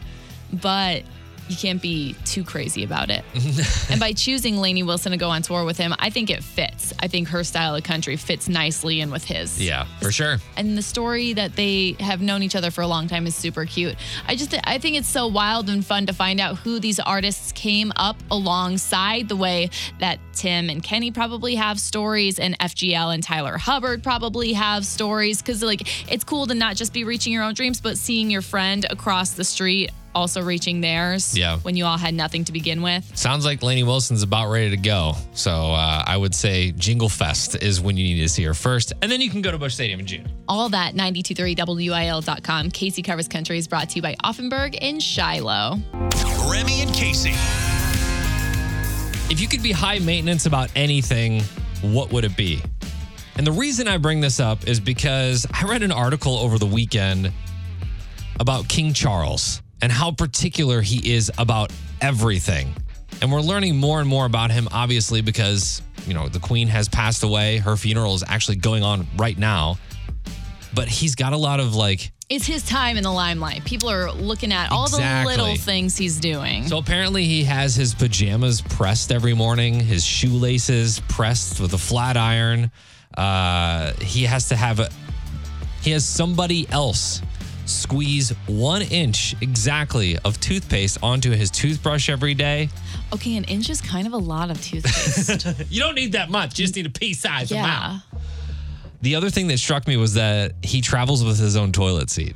but 0.52 1.04
you 1.48 1.56
can't 1.56 1.80
be 1.80 2.14
too 2.24 2.44
crazy 2.44 2.84
about 2.84 3.10
it. 3.10 3.24
and 3.90 4.00
by 4.00 4.12
choosing 4.12 4.58
Lainey 4.58 4.82
Wilson 4.82 5.12
to 5.12 5.18
go 5.18 5.30
on 5.30 5.42
tour 5.42 5.64
with 5.64 5.78
him, 5.78 5.94
I 5.98 6.10
think 6.10 6.30
it 6.30 6.44
fits. 6.44 6.92
I 7.00 7.08
think 7.08 7.28
her 7.28 7.44
style 7.44 7.74
of 7.74 7.82
country 7.84 8.16
fits 8.16 8.48
nicely 8.48 9.00
in 9.00 9.10
with 9.10 9.24
his. 9.24 9.60
Yeah, 9.62 9.86
for 10.00 10.12
sure. 10.12 10.38
And 10.56 10.76
the 10.76 10.82
story 10.82 11.32
that 11.32 11.56
they 11.56 11.96
have 12.00 12.20
known 12.20 12.42
each 12.42 12.54
other 12.54 12.70
for 12.70 12.82
a 12.82 12.86
long 12.86 13.08
time 13.08 13.26
is 13.26 13.34
super 13.34 13.64
cute. 13.64 13.96
I 14.26 14.36
just 14.36 14.54
I 14.64 14.78
think 14.78 14.96
it's 14.96 15.08
so 15.08 15.26
wild 15.26 15.68
and 15.68 15.84
fun 15.84 16.06
to 16.06 16.12
find 16.12 16.40
out 16.40 16.58
who 16.58 16.78
these 16.78 17.00
artists 17.00 17.52
came 17.52 17.92
up 17.96 18.16
alongside 18.30 19.28
the 19.28 19.36
way 19.36 19.70
that 20.00 20.18
Tim 20.32 20.70
and 20.70 20.82
Kenny 20.82 21.10
probably 21.10 21.54
have 21.54 21.80
stories 21.80 22.38
and 22.38 22.58
FGL 22.58 23.14
and 23.14 23.22
Tyler 23.22 23.58
Hubbard 23.58 24.02
probably 24.02 24.52
have 24.52 24.84
stories 24.84 25.42
cuz 25.42 25.62
like 25.62 26.12
it's 26.12 26.24
cool 26.24 26.46
to 26.46 26.54
not 26.54 26.76
just 26.76 26.92
be 26.92 27.04
reaching 27.04 27.32
your 27.32 27.42
own 27.42 27.54
dreams 27.54 27.80
but 27.80 27.98
seeing 27.98 28.30
your 28.30 28.42
friend 28.42 28.86
across 28.90 29.30
the 29.30 29.44
street 29.44 29.90
also 30.18 30.42
reaching 30.42 30.80
theirs 30.80 31.36
Yeah. 31.38 31.58
when 31.60 31.76
you 31.76 31.84
all 31.84 31.96
had 31.96 32.12
nothing 32.14 32.44
to 32.44 32.52
begin 32.52 32.82
with. 32.82 33.16
Sounds 33.16 33.44
like 33.44 33.62
Lainey 33.62 33.84
Wilson's 33.84 34.22
about 34.22 34.50
ready 34.50 34.70
to 34.70 34.76
go. 34.76 35.14
So 35.32 35.50
uh, 35.52 36.02
I 36.06 36.16
would 36.16 36.34
say 36.34 36.72
Jingle 36.72 37.08
Fest 37.08 37.62
is 37.62 37.80
when 37.80 37.96
you 37.96 38.04
need 38.04 38.20
to 38.22 38.28
see 38.28 38.42
her 38.44 38.54
first. 38.54 38.92
And 39.00 39.10
then 39.10 39.20
you 39.20 39.30
can 39.30 39.40
go 39.42 39.50
to 39.52 39.58
Busch 39.58 39.74
Stadium 39.74 40.00
in 40.00 40.06
June. 40.06 40.28
All 40.48 40.68
that 40.70 40.94
923wil.com. 40.94 42.70
Casey 42.70 43.02
Covers 43.02 43.28
Country 43.28 43.58
is 43.58 43.68
brought 43.68 43.90
to 43.90 43.96
you 43.96 44.02
by 44.02 44.16
Auffenberg 44.24 44.74
in 44.80 44.98
Shiloh. 45.00 45.78
Remy 46.50 46.80
and 46.82 46.92
Casey. 46.92 47.32
If 49.30 49.40
you 49.40 49.46
could 49.48 49.62
be 49.62 49.72
high 49.72 49.98
maintenance 49.98 50.46
about 50.46 50.70
anything, 50.74 51.42
what 51.82 52.10
would 52.12 52.24
it 52.24 52.36
be? 52.36 52.60
And 53.36 53.46
the 53.46 53.52
reason 53.52 53.86
I 53.86 53.98
bring 53.98 54.20
this 54.20 54.40
up 54.40 54.66
is 54.66 54.80
because 54.80 55.46
I 55.52 55.64
read 55.64 55.82
an 55.82 55.92
article 55.92 56.36
over 56.38 56.58
the 56.58 56.66
weekend 56.66 57.30
about 58.40 58.68
King 58.68 58.92
Charles 58.92 59.62
and 59.82 59.90
how 59.92 60.10
particular 60.12 60.80
he 60.80 61.12
is 61.14 61.30
about 61.38 61.72
everything. 62.00 62.74
And 63.20 63.32
we're 63.32 63.40
learning 63.40 63.76
more 63.76 64.00
and 64.00 64.08
more 64.08 64.26
about 64.26 64.50
him, 64.50 64.68
obviously, 64.70 65.22
because, 65.22 65.82
you 66.06 66.14
know, 66.14 66.28
the 66.28 66.38
Queen 66.40 66.68
has 66.68 66.88
passed 66.88 67.22
away. 67.22 67.58
Her 67.58 67.76
funeral 67.76 68.14
is 68.14 68.22
actually 68.26 68.56
going 68.56 68.82
on 68.82 69.06
right 69.16 69.36
now. 69.36 69.78
But 70.74 70.88
he's 70.88 71.14
got 71.14 71.32
a 71.32 71.36
lot 71.36 71.58
of 71.60 71.74
like 71.74 72.12
It's 72.28 72.46
his 72.46 72.62
time 72.64 72.96
in 72.96 73.02
the 73.02 73.10
limelight. 73.10 73.64
People 73.64 73.88
are 73.90 74.12
looking 74.12 74.52
at 74.52 74.70
all 74.70 74.84
Exactly. 74.84 75.34
the 75.34 75.42
little 75.42 75.56
things 75.56 75.96
he's 75.96 76.20
doing. 76.20 76.68
So 76.68 76.78
apparently 76.78 77.24
he 77.24 77.42
has 77.44 77.74
his 77.74 77.94
pajamas 77.94 78.60
pressed 78.60 79.10
every 79.10 79.34
morning, 79.34 79.80
his 79.80 80.04
shoelaces 80.04 81.00
pressed 81.08 81.58
with 81.58 81.72
a 81.72 81.78
flat 81.78 82.16
iron. 82.16 82.70
Uh, 83.16 83.94
he 83.94 84.24
has 84.24 84.48
to 84.50 84.56
have 84.56 84.78
a 84.78 84.88
he 85.80 85.90
has 85.92 86.04
somebody 86.04 86.68
else 86.70 87.22
squeeze 87.68 88.30
one 88.46 88.82
inch 88.82 89.34
exactly 89.40 90.18
of 90.24 90.40
toothpaste 90.40 90.98
onto 91.02 91.30
his 91.30 91.50
toothbrush 91.50 92.08
every 92.08 92.34
day. 92.34 92.68
okay, 93.12 93.36
an 93.36 93.44
inch 93.44 93.70
is 93.70 93.80
kind 93.80 94.06
of 94.06 94.12
a 94.12 94.18
lot 94.18 94.50
of 94.50 94.60
toothpaste. 94.62 95.46
You 95.70 95.80
don't 95.80 95.94
need 95.94 96.12
that 96.12 96.30
much, 96.30 96.58
you 96.58 96.64
just 96.64 96.76
need 96.76 96.86
a 96.86 96.90
pea 96.90 97.12
size 97.14 97.50
amount. 97.52 97.66
yeah. 97.66 98.18
The 99.02 99.14
other 99.14 99.30
thing 99.30 99.46
that 99.48 99.58
struck 99.58 99.86
me 99.86 99.96
was 99.96 100.14
that 100.14 100.52
he 100.62 100.80
travels 100.80 101.22
with 101.24 101.38
his 101.38 101.56
own 101.56 101.70
toilet 101.72 102.10
seat. 102.10 102.34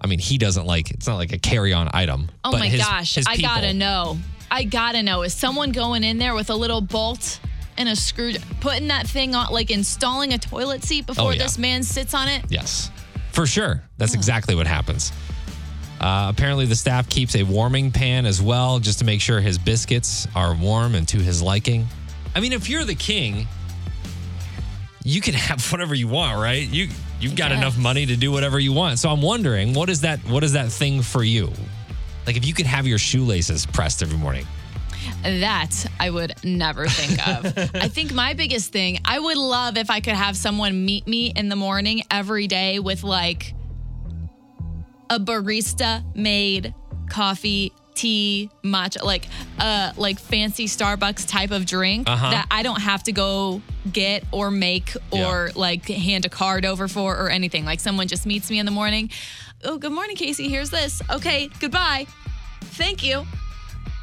I 0.00 0.08
mean, 0.08 0.18
he 0.18 0.36
doesn't 0.38 0.66
like 0.66 0.90
it's 0.90 1.06
not 1.06 1.16
like 1.16 1.32
a 1.32 1.38
carry-on 1.38 1.88
item. 1.94 2.28
Oh 2.44 2.50
but 2.50 2.60
my 2.60 2.66
his- 2.68 2.80
gosh. 2.80 3.14
his 3.14 3.26
I 3.28 3.36
gotta 3.36 3.72
know. 3.72 4.18
I 4.50 4.64
gotta 4.64 5.02
know. 5.02 5.22
Is 5.22 5.32
someone 5.34 5.70
going 5.70 6.02
in 6.02 6.18
there 6.18 6.34
with 6.34 6.50
a 6.50 6.54
little 6.56 6.80
bolt 6.80 7.38
and 7.78 7.88
a 7.88 7.94
screw, 7.96 8.32
putting 8.60 8.88
that 8.88 9.06
thing 9.06 9.34
on, 9.34 9.50
like 9.52 9.70
installing 9.70 10.32
a 10.34 10.38
toilet 10.38 10.82
seat 10.84 11.06
before 11.06 11.28
Oh, 11.28 11.30
yeah. 11.30 11.42
this 11.44 11.56
man 11.58 11.82
sits 11.84 12.12
on 12.12 12.28
it? 12.28 12.44
Yes, 12.50 12.90
for 13.32 13.46
sure. 13.46 13.82
That's 13.98 14.14
exactly 14.14 14.54
what 14.54 14.66
happens. 14.66 15.12
Uh, 16.00 16.28
apparently, 16.28 16.66
the 16.66 16.74
staff 16.74 17.08
keeps 17.08 17.36
a 17.36 17.42
warming 17.44 17.92
pan 17.92 18.26
as 18.26 18.42
well, 18.42 18.80
just 18.80 18.98
to 18.98 19.04
make 19.04 19.20
sure 19.20 19.40
his 19.40 19.56
biscuits 19.56 20.26
are 20.34 20.54
warm 20.54 20.94
and 20.94 21.06
to 21.08 21.18
his 21.18 21.40
liking. 21.40 21.86
I 22.34 22.40
mean, 22.40 22.52
if 22.52 22.68
you're 22.68 22.84
the 22.84 22.94
king, 22.94 23.46
you 25.04 25.20
can 25.20 25.34
have 25.34 25.64
whatever 25.72 25.94
you 25.94 26.08
want, 26.08 26.40
right? 26.40 26.68
You 26.68 26.88
you've 27.20 27.36
got 27.36 27.50
guess. 27.50 27.58
enough 27.58 27.78
money 27.78 28.04
to 28.06 28.16
do 28.16 28.32
whatever 28.32 28.58
you 28.58 28.72
want. 28.72 28.98
So 28.98 29.10
I'm 29.10 29.22
wondering, 29.22 29.74
what 29.74 29.88
is 29.88 30.00
that? 30.00 30.18
What 30.28 30.42
is 30.42 30.52
that 30.54 30.70
thing 30.72 31.02
for 31.02 31.22
you? 31.22 31.52
Like, 32.26 32.36
if 32.36 32.46
you 32.46 32.54
could 32.54 32.66
have 32.66 32.86
your 32.86 32.98
shoelaces 32.98 33.66
pressed 33.66 34.02
every 34.02 34.18
morning. 34.18 34.46
That 35.22 35.86
I 36.00 36.10
would 36.10 36.34
never 36.44 36.86
think 36.86 37.26
of. 37.28 37.46
I 37.76 37.88
think 37.88 38.12
my 38.12 38.34
biggest 38.34 38.72
thing, 38.72 38.98
I 39.04 39.18
would 39.18 39.36
love 39.36 39.76
if 39.76 39.88
I 39.90 40.00
could 40.00 40.14
have 40.14 40.36
someone 40.36 40.84
meet 40.84 41.06
me 41.06 41.26
in 41.34 41.48
the 41.48 41.56
morning 41.56 42.02
every 42.10 42.46
day 42.48 42.78
with 42.80 43.04
like 43.04 43.54
a 45.10 45.18
barista 45.20 46.02
made 46.16 46.74
coffee, 47.08 47.72
tea, 47.94 48.50
matcha, 48.64 49.02
like 49.04 49.26
uh 49.58 49.92
like 49.96 50.18
fancy 50.18 50.66
Starbucks 50.66 51.28
type 51.28 51.50
of 51.50 51.66
drink 51.66 52.08
Uh-huh. 52.08 52.30
that 52.30 52.46
I 52.50 52.62
don't 52.62 52.80
have 52.80 53.02
to 53.04 53.12
go 53.12 53.60
get 53.92 54.24
or 54.32 54.50
make 54.50 54.92
or 55.10 55.50
like 55.54 55.86
hand 55.88 56.24
a 56.24 56.28
card 56.30 56.64
over 56.64 56.88
for 56.88 57.16
or 57.16 57.28
anything. 57.30 57.64
Like 57.64 57.80
someone 57.80 58.08
just 58.08 58.26
meets 58.26 58.50
me 58.50 58.58
in 58.58 58.66
the 58.66 58.72
morning. 58.72 59.10
Oh, 59.64 59.76
good 59.78 59.92
morning, 59.92 60.16
Casey. 60.16 60.48
Here's 60.48 60.70
this. 60.70 61.00
Okay, 61.10 61.48
goodbye. 61.60 62.06
Thank 62.62 63.04
you. 63.04 63.24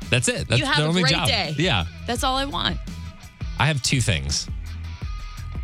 That's 0.10 0.28
it. 0.28 0.48
That's 0.48 0.60
You 0.60 0.66
have 0.66 0.78
the 0.78 0.86
a 0.86 0.88
only 0.88 1.02
great 1.04 1.14
job. 1.14 1.28
day. 1.28 1.56
Yeah. 1.58 1.86
That's 2.08 2.24
all 2.24 2.36
I 2.36 2.46
want. 2.46 2.78
I 3.60 3.66
have 3.68 3.82
two 3.82 4.02
things. 4.02 4.48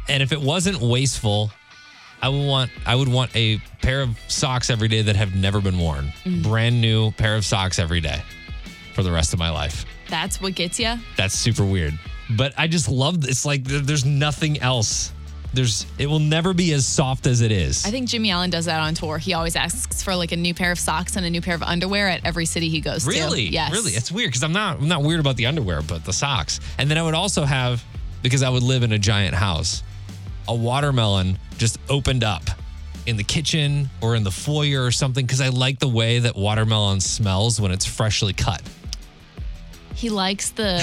And 0.08 0.22
if 0.22 0.32
it 0.32 0.40
wasn't 0.40 0.80
wasteful, 0.80 1.52
I 2.22 2.30
would 2.30 2.48
want 2.48 2.72
I 2.86 2.96
would 2.96 3.08
want 3.08 3.36
a 3.36 3.58
pair 3.82 4.02
of 4.02 4.18
socks 4.28 4.70
every 4.70 4.88
day 4.88 5.02
that 5.02 5.16
have 5.16 5.36
never 5.36 5.62
been 5.62 5.78
worn. 5.78 6.12
Mm-hmm. 6.24 6.42
Brand 6.44 6.80
new 6.82 7.12
pair 7.12 7.36
of 7.36 7.46
socks 7.46 7.80
every 7.80 8.02
day 8.02 8.22
for 8.94 9.04
the 9.04 9.12
rest 9.12 9.34
of 9.34 9.40
my 9.40 9.50
life. 9.50 9.86
That's 10.10 10.40
what 10.42 10.56
gets 10.56 10.80
you. 10.80 10.94
That's 11.18 11.34
super 11.34 11.66
weird. 11.66 11.98
But 12.38 12.54
I 12.58 12.68
just 12.68 12.90
love 12.90 13.24
it's 13.28 13.46
like 13.46 13.64
there's 13.64 14.06
nothing 14.06 14.60
else. 14.62 15.12
There's 15.56 15.86
it 15.98 16.08
will 16.08 16.20
never 16.20 16.54
be 16.54 16.74
as 16.74 16.86
soft 16.86 17.28
as 17.28 17.42
it 17.42 17.52
is. 17.52 17.86
I 17.86 17.90
think 17.90 18.10
Jimmy 18.10 18.32
Allen 18.32 18.50
does 18.50 18.66
that 18.66 18.80
on 18.82 18.94
tour. 18.94 19.18
He 19.18 19.34
always 19.34 19.56
asks 19.56 20.04
for 20.04 20.16
like 20.16 20.32
a 20.32 20.36
new 20.36 20.54
pair 20.54 20.72
of 20.72 20.80
socks 20.80 21.16
and 21.16 21.26
a 21.26 21.30
new 21.30 21.42
pair 21.42 21.56
of 21.56 21.64
underwear 21.64 22.08
at 22.08 22.26
every 22.26 22.46
city 22.46 22.70
he 22.70 22.82
goes 22.82 23.04
to. 23.04 23.10
Really? 23.10 23.44
Yes. 23.48 23.72
Really? 23.72 23.94
It's 23.94 24.12
weird 24.12 24.30
because 24.30 24.44
I'm 24.44 24.52
not 24.52 24.80
I'm 24.80 24.88
not 24.88 25.04
weird 25.04 25.20
about 25.20 25.38
the 25.38 25.46
underwear, 25.46 25.82
but 25.82 26.04
the 26.04 26.14
socks. 26.14 26.60
And 26.78 26.92
then 26.92 26.98
I 26.98 27.04
would 27.04 27.14
also 27.14 27.44
have 27.44 27.84
because 28.22 28.44
I 28.44 28.50
would 28.50 28.64
live 28.64 28.84
in 28.84 28.92
a 28.92 29.00
giant 29.00 29.36
house, 29.36 29.84
a 30.48 30.56
watermelon 30.56 31.40
just 31.58 31.80
opened 31.90 32.24
up 32.24 32.44
in 33.06 33.18
the 33.18 33.24
kitchen 33.24 33.90
or 34.02 34.16
in 34.16 34.24
the 34.24 34.32
foyer 34.32 34.84
or 34.84 34.92
something 34.92 35.26
because 35.26 35.42
I 35.42 35.50
like 35.50 35.80
the 35.80 35.88
way 35.88 36.20
that 36.20 36.36
watermelon 36.36 37.02
smells 37.02 37.62
when 37.62 37.72
it's 37.72 37.86
freshly 37.86 38.34
cut. 38.34 38.62
He 39.94 40.10
likes 40.10 40.50
the 40.50 40.80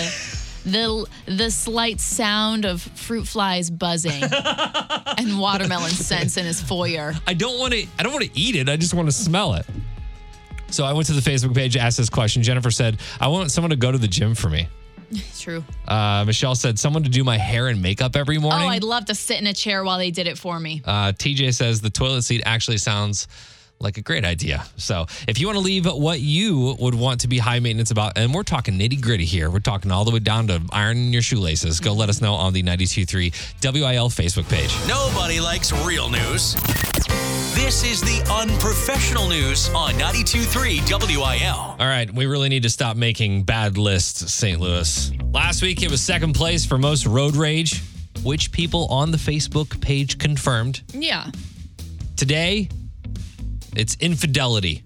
the 0.65 1.07
the 1.27 1.51
slight 1.51 2.01
sound 2.01 2.65
of 2.65 2.81
fruit 2.81 3.27
flies 3.27 3.71
buzzing 3.71 4.23
and 5.19 5.39
watermelon 5.39 5.91
scents 5.91 6.37
in 6.37 6.45
his 6.45 6.61
foyer. 6.61 7.15
I 7.27 7.35
don't 7.35 7.59
want 7.59 7.73
to 7.75 7.87
I 7.99 8.03
don't 8.03 8.13
want 8.13 8.25
to 8.25 8.39
eat 8.39 8.57
it. 8.57 8.69
I 8.69 8.77
just 8.77 8.95
want 8.95 9.09
to 9.09 9.13
smell 9.13 9.55
it. 9.55 9.67
So 10.71 10.85
I 10.85 10.93
went 10.93 11.07
to 11.09 11.13
the 11.13 11.21
Facebook 11.21 11.55
page, 11.55 11.77
asked 11.77 11.99
this 11.99 12.09
question. 12.09 12.43
Jennifer 12.43 12.71
said, 12.71 12.99
"I 13.21 13.29
want 13.29 13.51
someone 13.51 13.71
to 13.71 13.77
go 13.77 13.93
to 13.93 13.99
the 13.99 14.09
gym 14.09 14.35
for 14.35 14.49
me." 14.49 14.69
True. 15.39 15.63
Uh, 15.87 16.25
Michelle 16.27 16.55
said, 16.55 16.79
"Someone 16.79 17.03
to 17.03 17.11
do 17.11 17.25
my 17.25 17.37
hair 17.37 17.69
and 17.69 17.83
makeup 17.83 18.17
every 18.17 18.39
morning. 18.39 18.67
Oh. 18.67 18.71
I'd 18.71 18.85
love 18.85 19.05
to 19.07 19.15
sit 19.15 19.39
in 19.39 19.47
a 19.47 19.53
chair 19.53 19.85
while 19.85 19.99
they 19.99 20.11
did 20.11 20.27
it 20.27 20.39
for 20.39 20.59
me. 20.59 20.81
Uh, 20.85 21.13
TJ 21.13 21.55
says 21.55 21.81
the 21.81 21.91
toilet 21.91 22.23
seat 22.23 22.43
actually 22.47 22.79
sounds 22.79 23.29
like 23.83 23.99
a 23.99 24.03
great 24.03 24.25
idea. 24.25 24.65
So 24.77 25.07
if 25.29 25.39
you 25.39 25.47
want 25.47 25.57
to 25.57 25.65
leave 25.65 25.87
what 25.87 26.21
you 26.21 26.77
would 26.79 26.95
want 26.95 27.21
to 27.21 27.29
be 27.29 27.39
high 27.39 27.61
maintenance 27.61 27.91
about, 27.91 28.17
and 28.17 28.33
we're 28.33 28.43
talking 28.43 28.79
nitty 28.79 29.01
gritty 29.01 29.25
here, 29.25 29.51
we're 29.51 29.59
talking 29.61 29.91
all 29.91 30.05
the 30.05 30.11
way 30.11 30.21
down 30.21 30.47
to 30.47 30.63
ironing 30.73 31.13
your 31.13 31.23
shoelaces, 31.23 31.81
go 31.81 31.93
let 31.93 32.09
us 32.09 32.21
know 32.21 32.35
on 32.35 32.53
the 32.53 32.63
923 32.63 33.33
WIL 33.63 34.09
Facebook 34.09 34.49
page. 34.49 34.75
Nobody 34.89 35.41
likes 35.41 35.73
real 35.85 36.09
news. 36.09 36.55
This 37.55 37.85
is 37.85 38.01
the 38.01 38.27
unprofessional 38.33 39.29
news 39.29 39.69
on 39.71 39.93
92.3 39.95 41.17
WIL. 41.17 41.55
All 41.55 41.77
right, 41.79 42.13
we 42.13 42.27
really 42.27 42.49
need 42.49 42.63
to 42.63 42.71
stop 42.71 42.97
making 42.97 43.43
bad 43.43 43.77
lists, 43.77 44.33
St. 44.33 44.59
Louis. 44.59 45.13
Last 45.33 45.63
week 45.63 45.83
it 45.83 45.91
was 45.91 46.01
second 46.01 46.35
place 46.35 46.65
for 46.65 46.79
most 46.79 47.07
road 47.07 47.37
rage, 47.37 47.83
which 48.23 48.53
people 48.53 48.87
on 48.87 49.11
the 49.11 49.19
Facebook 49.19 49.81
page 49.81 50.19
confirmed. 50.19 50.83
Yeah. 50.93 51.31
Today, 52.17 52.69
it's 53.77 53.97
infidelity. 54.01 54.83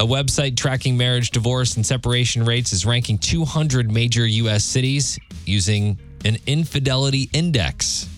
A 0.00 0.06
website 0.06 0.56
tracking 0.56 0.96
marriage, 0.96 1.30
divorce, 1.32 1.74
and 1.74 1.84
separation 1.84 2.44
rates 2.44 2.72
is 2.72 2.86
ranking 2.86 3.18
200 3.18 3.90
major 3.90 4.24
U.S. 4.24 4.64
cities 4.64 5.18
using 5.44 5.98
an 6.24 6.36
infidelity 6.46 7.28
index. 7.32 8.08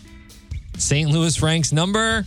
St. 0.77 1.11
Louis 1.11 1.41
ranks 1.41 1.73
number 1.73 2.25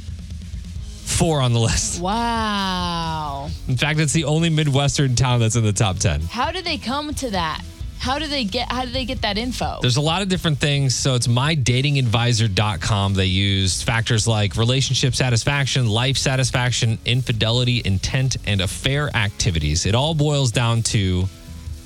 four 1.05 1.39
on 1.39 1.53
the 1.53 1.59
list. 1.59 2.01
Wow. 2.01 3.49
In 3.67 3.77
fact, 3.77 3.99
it's 3.99 4.13
the 4.13 4.23
only 4.23 4.49
Midwestern 4.49 5.15
town 5.15 5.39
that's 5.39 5.55
in 5.55 5.63
the 5.63 5.73
top 5.73 5.97
10. 5.97 6.21
How 6.21 6.51
did 6.51 6.65
they 6.65 6.77
come 6.77 7.13
to 7.15 7.29
that? 7.31 7.62
How 8.04 8.20
do 8.20 8.28
they 8.28 8.44
get 8.44 8.70
how 8.70 8.84
do 8.84 8.92
they 8.92 9.06
get 9.06 9.22
that 9.22 9.38
info? 9.38 9.80
There's 9.82 9.96
a 9.96 10.02
lot 10.02 10.22
of 10.22 10.28
different 10.28 10.58
things. 10.58 10.94
So 10.94 11.16
it's 11.16 11.28
mydatingadvisor.com. 11.28 13.13
They 13.13 13.28
use 13.28 13.82
factors 13.82 14.28
like 14.28 14.58
relationship 14.58 15.16
satisfaction, 15.16 15.88
life 15.88 16.18
satisfaction, 16.18 17.00
infidelity, 17.06 17.82
intent, 17.86 18.36
and 18.46 18.60
affair 18.60 19.10
activities. 19.16 19.86
It 19.86 19.96
all 19.96 20.13
boils 20.13 20.52
down 20.52 20.82
to 20.92 21.24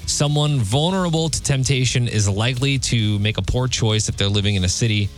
someone 0.08 0.58
vulnerable 0.60 1.30
to 1.30 1.44
temptation 1.44 2.08
is 2.08 2.28
likely 2.28 2.80
to 2.80 3.20
make 3.20 3.38
a 3.38 3.44
poor 3.44 3.68
choice 3.68 4.10
if 4.10 4.18
they're 4.18 4.28
living 4.28 4.56
in 4.56 4.64
a 4.64 4.70
city 4.70 5.10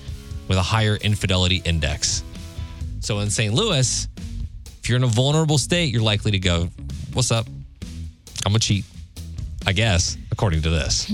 with 0.49 0.57
a 0.57 0.61
higher 0.61 0.97
infidelity 0.97 1.61
index. 1.63 2.25
So 2.99 3.19
in 3.19 3.29
St. 3.29 3.53
Louis, 3.53 4.05
if 4.81 4.89
you're 4.89 4.97
in 4.97 5.03
a 5.05 5.07
vulnerable 5.07 5.59
state, 5.59 5.93
you're 5.93 6.01
likely 6.01 6.31
to 6.31 6.39
go, 6.39 6.67
What's 7.13 7.31
up? 7.31 7.47
I'm 8.45 8.53
a 8.53 8.59
cheat. 8.59 8.83
I 9.65 9.73
guess, 9.73 10.17
according 10.31 10.61
to 10.63 10.69
this. 10.69 11.05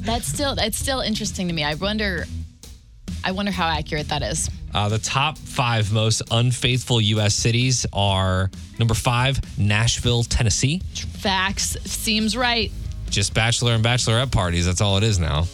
That's 0.00 0.26
still 0.26 0.54
that's 0.54 0.78
still 0.78 1.00
interesting 1.00 1.48
to 1.48 1.54
me. 1.54 1.64
I 1.64 1.74
wonder 1.74 2.26
I 3.24 3.32
wonder 3.32 3.50
how 3.50 3.66
accurate 3.66 4.08
that 4.08 4.22
is. 4.22 4.48
Uh, 4.74 4.88
the 4.88 4.98
top 4.98 5.38
five 5.38 5.92
most 5.92 6.22
unfaithful 6.30 7.00
U.S. 7.00 7.34
cities 7.34 7.86
are 7.92 8.50
number 8.78 8.94
five, 8.94 9.40
Nashville, 9.58 10.22
Tennessee. 10.22 10.80
Facts 10.94 11.76
seems 11.84 12.36
right. 12.36 12.70
Just 13.10 13.34
bachelor 13.34 13.72
and 13.72 13.84
bachelorette 13.84 14.30
parties. 14.30 14.66
That's 14.66 14.80
all 14.80 14.98
it 14.98 15.02
is 15.02 15.18
now. 15.18 15.46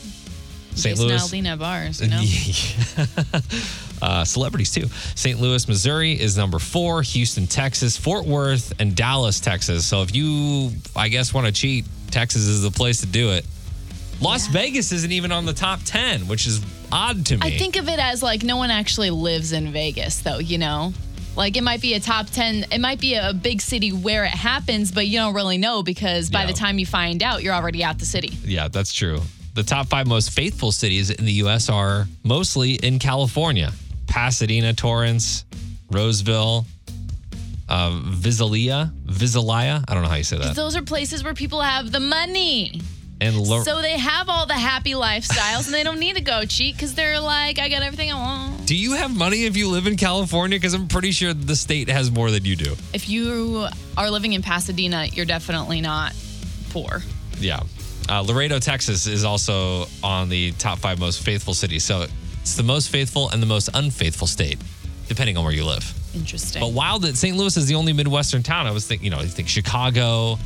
St. 0.74 0.98
Louis. 0.98 1.12
Aldina 1.12 1.58
bars, 1.58 2.00
you 2.00 2.08
know? 2.08 2.18
uh, 4.04 4.24
celebrities 4.24 4.70
too. 4.70 4.86
St. 5.14 5.40
Louis, 5.40 5.66
Missouri 5.66 6.12
is 6.20 6.36
number 6.36 6.58
four. 6.58 7.00
Houston, 7.02 7.46
Texas, 7.46 7.96
Fort 7.96 8.26
Worth, 8.26 8.72
and 8.78 8.94
Dallas, 8.94 9.40
Texas. 9.40 9.86
So 9.86 10.02
if 10.02 10.14
you, 10.14 10.70
I 10.94 11.08
guess, 11.08 11.32
want 11.32 11.46
to 11.46 11.52
cheat, 11.52 11.86
Texas 12.10 12.42
is 12.42 12.62
the 12.62 12.70
place 12.70 13.00
to 13.00 13.06
do 13.06 13.30
it. 13.30 13.46
Las 14.20 14.46
Vegas 14.48 14.92
isn't 14.92 15.10
even 15.12 15.32
on 15.32 15.44
the 15.46 15.52
top 15.54 15.80
10, 15.84 16.28
which 16.28 16.46
is 16.46 16.64
odd 16.92 17.24
to 17.26 17.36
me. 17.36 17.42
I 17.46 17.50
think 17.58 17.76
of 17.76 17.88
it 17.88 17.98
as 17.98 18.22
like 18.22 18.42
no 18.42 18.56
one 18.58 18.70
actually 18.70 19.10
lives 19.10 19.52
in 19.52 19.72
Vegas, 19.72 20.20
though, 20.20 20.38
you 20.38 20.58
know? 20.58 20.92
Like 21.36 21.56
it 21.56 21.64
might 21.64 21.80
be 21.80 21.94
a 21.94 22.00
top 22.00 22.26
10, 22.26 22.66
it 22.70 22.80
might 22.80 23.00
be 23.00 23.14
a 23.14 23.32
big 23.34 23.60
city 23.60 23.90
where 23.90 24.24
it 24.24 24.30
happens, 24.30 24.92
but 24.92 25.06
you 25.08 25.18
don't 25.18 25.34
really 25.34 25.58
know 25.58 25.82
because 25.82 26.30
by 26.30 26.42
Yeah. 26.42 26.46
the 26.46 26.52
time 26.52 26.78
you 26.78 26.86
find 26.86 27.22
out, 27.24 27.42
you're 27.42 27.54
already 27.54 27.82
out 27.82 27.98
the 27.98 28.06
city. 28.06 28.38
Yeah, 28.44 28.68
that's 28.68 28.92
true. 28.92 29.20
The 29.54 29.62
top 29.64 29.88
five 29.88 30.06
most 30.06 30.30
faithful 30.30 30.70
cities 30.72 31.10
in 31.10 31.24
the 31.24 31.32
U.S. 31.44 31.68
are 31.68 32.06
mostly 32.22 32.74
in 32.74 32.98
California 33.00 33.72
Pasadena, 34.18 34.72
Torrance, 34.72 35.44
Roseville, 35.90 36.64
uh, 37.68 37.98
Visalia, 38.04 38.92
Visalia. 39.06 39.82
I 39.88 39.92
don't 39.92 40.04
know 40.04 40.08
how 40.08 40.14
you 40.14 40.22
say 40.22 40.38
that. 40.38 40.54
Those 40.54 40.76
are 40.76 40.82
places 40.82 41.24
where 41.24 41.34
people 41.34 41.60
have 41.60 41.90
the 41.90 41.98
money. 41.98 42.80
And 43.20 43.36
Lo- 43.36 43.64
So 43.64 43.82
they 43.82 43.98
have 43.98 44.28
all 44.28 44.46
the 44.46 44.54
happy 44.54 44.92
lifestyles 44.92 45.64
and 45.66 45.74
they 45.74 45.82
don't 45.82 45.98
need 45.98 46.14
to 46.14 46.22
go 46.22 46.44
cheat 46.44 46.76
because 46.76 46.94
they're 46.94 47.18
like, 47.18 47.58
I 47.58 47.68
got 47.68 47.82
everything 47.82 48.12
I 48.12 48.14
want. 48.14 48.66
do 48.68 48.76
you 48.76 48.92
have 48.92 49.12
money 49.16 49.46
if 49.46 49.56
you 49.56 49.68
live 49.68 49.88
in 49.88 49.96
California? 49.96 50.60
Because 50.60 50.74
I'm 50.74 50.86
pretty 50.86 51.10
sure 51.10 51.34
the 51.34 51.56
state 51.56 51.88
has 51.88 52.12
more 52.12 52.30
than 52.30 52.44
you 52.44 52.54
do. 52.54 52.76
If 52.92 53.08
you 53.08 53.66
are 53.96 54.10
living 54.12 54.34
in 54.34 54.42
Pasadena, 54.42 55.06
you're 55.06 55.26
definitely 55.26 55.80
not 55.80 56.14
poor. 56.70 57.02
Yeah. 57.40 57.62
Uh, 58.08 58.20
Laredo, 58.20 58.60
Texas 58.60 59.08
is 59.08 59.24
also 59.24 59.86
on 60.04 60.28
the 60.28 60.52
top 60.52 60.78
five 60.78 61.00
most 61.00 61.20
faithful 61.24 61.54
cities. 61.54 61.82
So 61.82 62.06
it's 62.44 62.56
the 62.56 62.62
most 62.62 62.90
faithful 62.90 63.30
and 63.30 63.40
the 63.42 63.46
most 63.46 63.70
unfaithful 63.72 64.26
state, 64.26 64.58
depending 65.08 65.38
on 65.38 65.44
where 65.44 65.52
you 65.54 65.64
live. 65.64 65.92
Interesting. 66.14 66.60
But 66.60 66.72
wild 66.72 67.00
that 67.02 67.16
St. 67.16 67.34
Louis 67.34 67.56
is 67.56 67.64
the 67.66 67.74
only 67.74 67.94
Midwestern 67.94 68.42
town. 68.42 68.66
I 68.66 68.70
was 68.70 68.86
thinking, 68.86 69.06
you 69.06 69.10
know, 69.10 69.18
I 69.18 69.24
think 69.26 69.48
Chicago, 69.48 70.38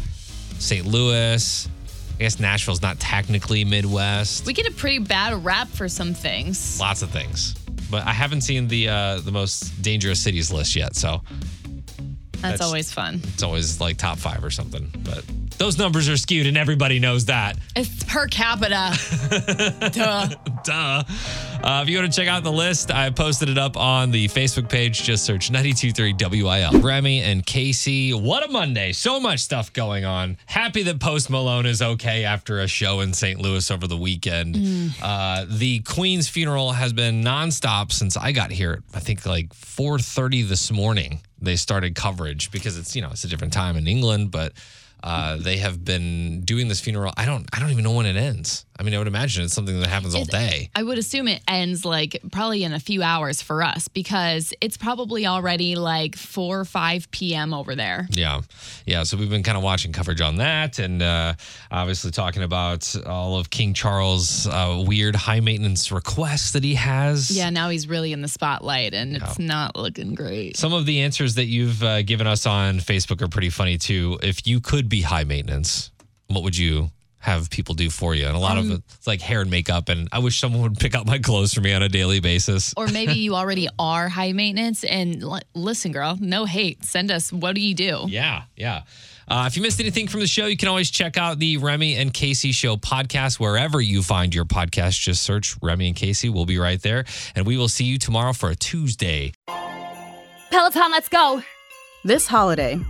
St. 0.61 0.87
Louis. 0.87 1.69
I 2.15 2.19
guess 2.23 2.39
Nashville's 2.39 2.81
not 2.83 3.01
technically 3.01 3.65
Midwest. 3.65 4.47
we 4.47 4.53
get 4.53 4.67
a 4.69 4.71
pretty 4.73 5.01
bad 5.01 5.45
rap 5.45 5.67
for 5.69 5.89
some 5.89 6.15
things. 6.15 6.79
Lots 6.79 7.03
of 7.03 7.11
things. 7.11 7.55
But 7.91 8.07
I 8.07 8.13
haven't 8.13 8.43
seen 8.43 8.69
the 8.69 8.89
uh, 8.89 9.21
the 9.21 9.33
most 9.33 9.83
dangerous 9.83 10.21
cities 10.21 10.53
list 10.53 10.77
yet, 10.77 10.95
so 10.95 11.21
That's, 11.23 12.43
That's- 12.43 12.61
always 12.61 12.93
fun. 12.93 13.21
it's 13.25 13.43
always 13.43 13.81
like 13.81 13.97
top 13.99 14.19
five 14.19 14.45
or 14.45 14.51
something. 14.51 14.89
But 15.05 15.25
those 15.59 15.77
numbers 15.79 16.09
are 16.09 16.17
skewed, 16.17 16.47
and 16.47 16.57
everybody 16.57 16.99
knows 17.01 17.25
that. 17.27 17.59
It's 17.75 18.05
per 18.05 18.27
capita. 18.29 18.97
Duh. 19.93 20.29
Duh. 20.65 21.03
Uh, 21.63 21.81
if 21.83 21.89
you 21.89 21.99
want 21.99 22.11
to 22.11 22.19
check 22.19 22.29
out 22.29 22.45
the 22.45 22.53
list, 22.53 22.91
I 22.91 23.11
posted 23.11 23.49
it 23.49 23.59
up 23.59 23.77
on 23.77 24.11
the 24.11 24.29
Facebook 24.29 24.69
page. 24.69 25.03
Just 25.03 25.25
search 25.25 25.51
923 25.51 26.15
WIL. 26.43 26.81
Remy 26.81 27.21
and 27.23 27.45
Casey, 27.45 28.15
what 28.15 28.49
a 28.49 28.51
Monday. 28.51 28.93
So 28.93 29.19
much 29.19 29.41
stuff 29.41 29.73
going 29.73 30.05
on. 30.05 30.39
Happy 30.47 30.85
that 30.85 31.01
Post 31.01 31.31
Malone 31.31 31.67
is 31.67 31.83
okay 31.83 32.25
after 32.25 32.61
a 32.61 32.69
show 32.69 33.01
in 33.01 33.13
St. 33.13 33.41
Louis 33.41 33.71
over 33.71 33.87
the 33.87 33.97
weekend. 33.97 34.57
Uh, 35.03 35.45
the 35.49 35.81
Queen's 35.81 36.29
funeral 36.29 36.73
has 36.73 36.93
been 36.93 37.23
nonstop 37.23 37.93
since 37.93 38.17
I 38.17 38.33
got 38.33 38.51
here. 38.53 38.83
I 38.95 39.01
think 39.01 39.27
like 39.27 39.49
4.30 39.51 40.49
this 40.49 40.71
morning, 40.71 41.21
they 41.41 41.57
started 41.57 41.95
coverage 41.95 42.51
because 42.53 42.79
it's, 42.79 42.95
you 42.95 43.03
know, 43.03 43.11
it's 43.11 43.25
a 43.25 43.29
different 43.29 43.53
time 43.53 43.77
in 43.77 43.87
England, 43.89 44.31
but 44.31 44.53
uh, 45.03 45.37
they 45.37 45.59
have 45.59 45.85
been 45.85 46.43
doing 46.43 46.69
this 46.69 46.81
funeral. 46.81 47.13
I 47.17 47.25
don't, 47.27 47.47
I 47.53 47.59
don't 47.61 47.71
even 47.71 47.85
know 47.85 47.93
when 47.93 48.07
it 48.07 48.17
ends. 48.17 48.65
I 48.79 48.85
mean, 48.85 48.95
I 48.95 48.99
would 48.99 49.09
imagine 49.09 49.45
it's 49.45 49.55
something 49.55 49.81
that 49.81 49.89
happens 49.89 50.15
all 50.15 50.25
day. 50.25 50.71
I 50.75 50.85
would 50.85 50.99
assume 50.99 51.27
it 51.27 51.43
ends 51.49 51.85
like 51.85 52.21
probably 52.31 52.63
in 52.63 52.73
a 52.73 52.79
few 52.79 53.03
hours 53.03 53.43
for 53.43 53.63
us 53.63 53.89
because 53.89 54.55
it's 54.61 54.77
probably 54.77 55.27
already 55.27 55.75
like 55.75 56.15
4 56.15 56.61
or 56.61 56.65
5 56.65 57.11
p.m. 57.11 57.53
over 57.53 57.75
there. 57.75 58.07
Yeah. 58.11 58.43
Yeah. 58.87 59.03
So 59.03 59.17
we've 59.17 59.29
been 59.31 59.43
kind 59.43 59.57
of 59.57 59.65
watching 59.65 59.93
coverage 59.93 60.21
on 60.21 60.37
that 60.37 60.79
and 60.79 61.03
uh, 61.03 61.35
obviously 61.73 62.13
talking 62.13 62.45
about 62.45 62.95
all 63.05 63.37
of 63.37 63.51
King 63.51 63.75
Charles' 63.75 64.47
uh, 64.47 64.85
weird 64.87 65.17
high 65.17 65.41
maintenance 65.41 65.91
requests 65.91 66.53
that 66.53 66.63
he 66.63 66.75
has. 66.77 67.33
Yeah, 67.37 67.51
now 67.51 67.71
he's 67.71 67.89
really 67.89 68.13
in 68.13 68.23
the 68.23 68.29
spotlight 68.29 68.95
and 68.95 69.17
it's 69.17 69.41
not 69.41 69.75
looking 69.75 70.15
great. 70.15 70.57
Some 70.57 70.73
of 70.73 70.87
the 70.87 71.01
answers 71.01 71.35
that 71.35 71.47
you've 71.47 71.83
uh, 71.83 72.03
given 72.03 72.29
us 72.29 72.47
on 72.47 72.79
Facebook 72.79 73.23
are 73.23 73.29
pretty 73.29 73.51
funny 73.51 73.77
too. 73.77 74.21
If 74.23 74.47
you 74.47 74.61
could 74.61 74.89
be 74.89 75.03
high 75.03 75.25
maintenance, 75.25 75.91
what 76.29 76.45
would 76.45 76.57
you 76.57 76.91
have 77.21 77.51
people 77.51 77.75
do 77.75 77.91
for 77.91 78.15
you? 78.15 78.27
And 78.27 78.37
a 78.37 78.39
lot 78.39 78.59
of 78.59 78.65
Um, 78.71 78.83
it's 78.95 79.07
like 79.07 79.21
hair 79.21 79.41
and 79.41 79.51
makeup. 79.51 79.89
And 79.89 80.09
I 80.13 80.21
wish 80.21 80.39
someone 80.39 80.63
would 80.63 80.79
pick 80.81 80.95
up 80.95 81.07
my 81.07 81.19
clothes 81.19 81.53
for 81.53 81.61
me 81.61 81.73
on 81.73 81.83
a 81.83 81.89
daily 81.89 82.21
basis. 82.21 82.73
Or 82.77 82.87
maybe 82.89 83.13
you 83.15 83.35
already 83.35 83.69
are 83.79 84.09
high 84.09 84.33
maintenance 84.33 84.85
and 84.85 85.23
li- 85.23 85.41
listen, 85.55 85.93
girl, 85.93 86.17
no 86.21 86.45
hate. 86.45 86.85
Send 86.85 87.11
us 87.11 87.33
what 87.33 87.55
do 87.55 87.61
you 87.61 87.75
do? 87.75 88.05
Yeah, 88.09 88.43
yeah. 88.57 88.83
Uh, 89.31 89.45
if 89.47 89.57
you 89.57 89.63
missed 89.63 89.79
anything 89.79 90.09
from 90.09 90.21
the 90.21 90.27
show, 90.27 90.47
you 90.47 90.57
can 90.57 90.69
always 90.69 90.91
check 90.91 91.19
out 91.19 91.39
the 91.39 91.59
Remy 91.59 91.97
and 91.97 92.15
Casey 92.15 92.51
Show 92.51 92.77
podcast 92.77 93.39
wherever 93.39 93.79
you 93.79 94.03
find 94.03 94.35
your 94.35 94.47
podcast. 94.47 94.99
Just 95.01 95.23
search 95.23 95.55
Remy 95.61 95.89
and 95.89 95.97
Casey. 95.97 96.31
We'll 96.31 96.47
be 96.47 96.57
right 96.59 96.81
there. 96.81 97.05
And 97.35 97.47
we 97.47 97.59
will 97.59 97.69
see 97.69 97.85
you 97.85 97.99
tomorrow 97.99 98.33
for 98.33 98.49
a 98.49 98.55
Tuesday. 98.57 99.33
Peloton, 100.51 100.91
let's 100.91 101.11
go. 101.11 101.43
This 102.05 102.27
holiday, 102.27 102.81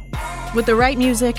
with 0.55 0.67
the 0.67 0.77
right 0.77 0.97
music 0.97 1.39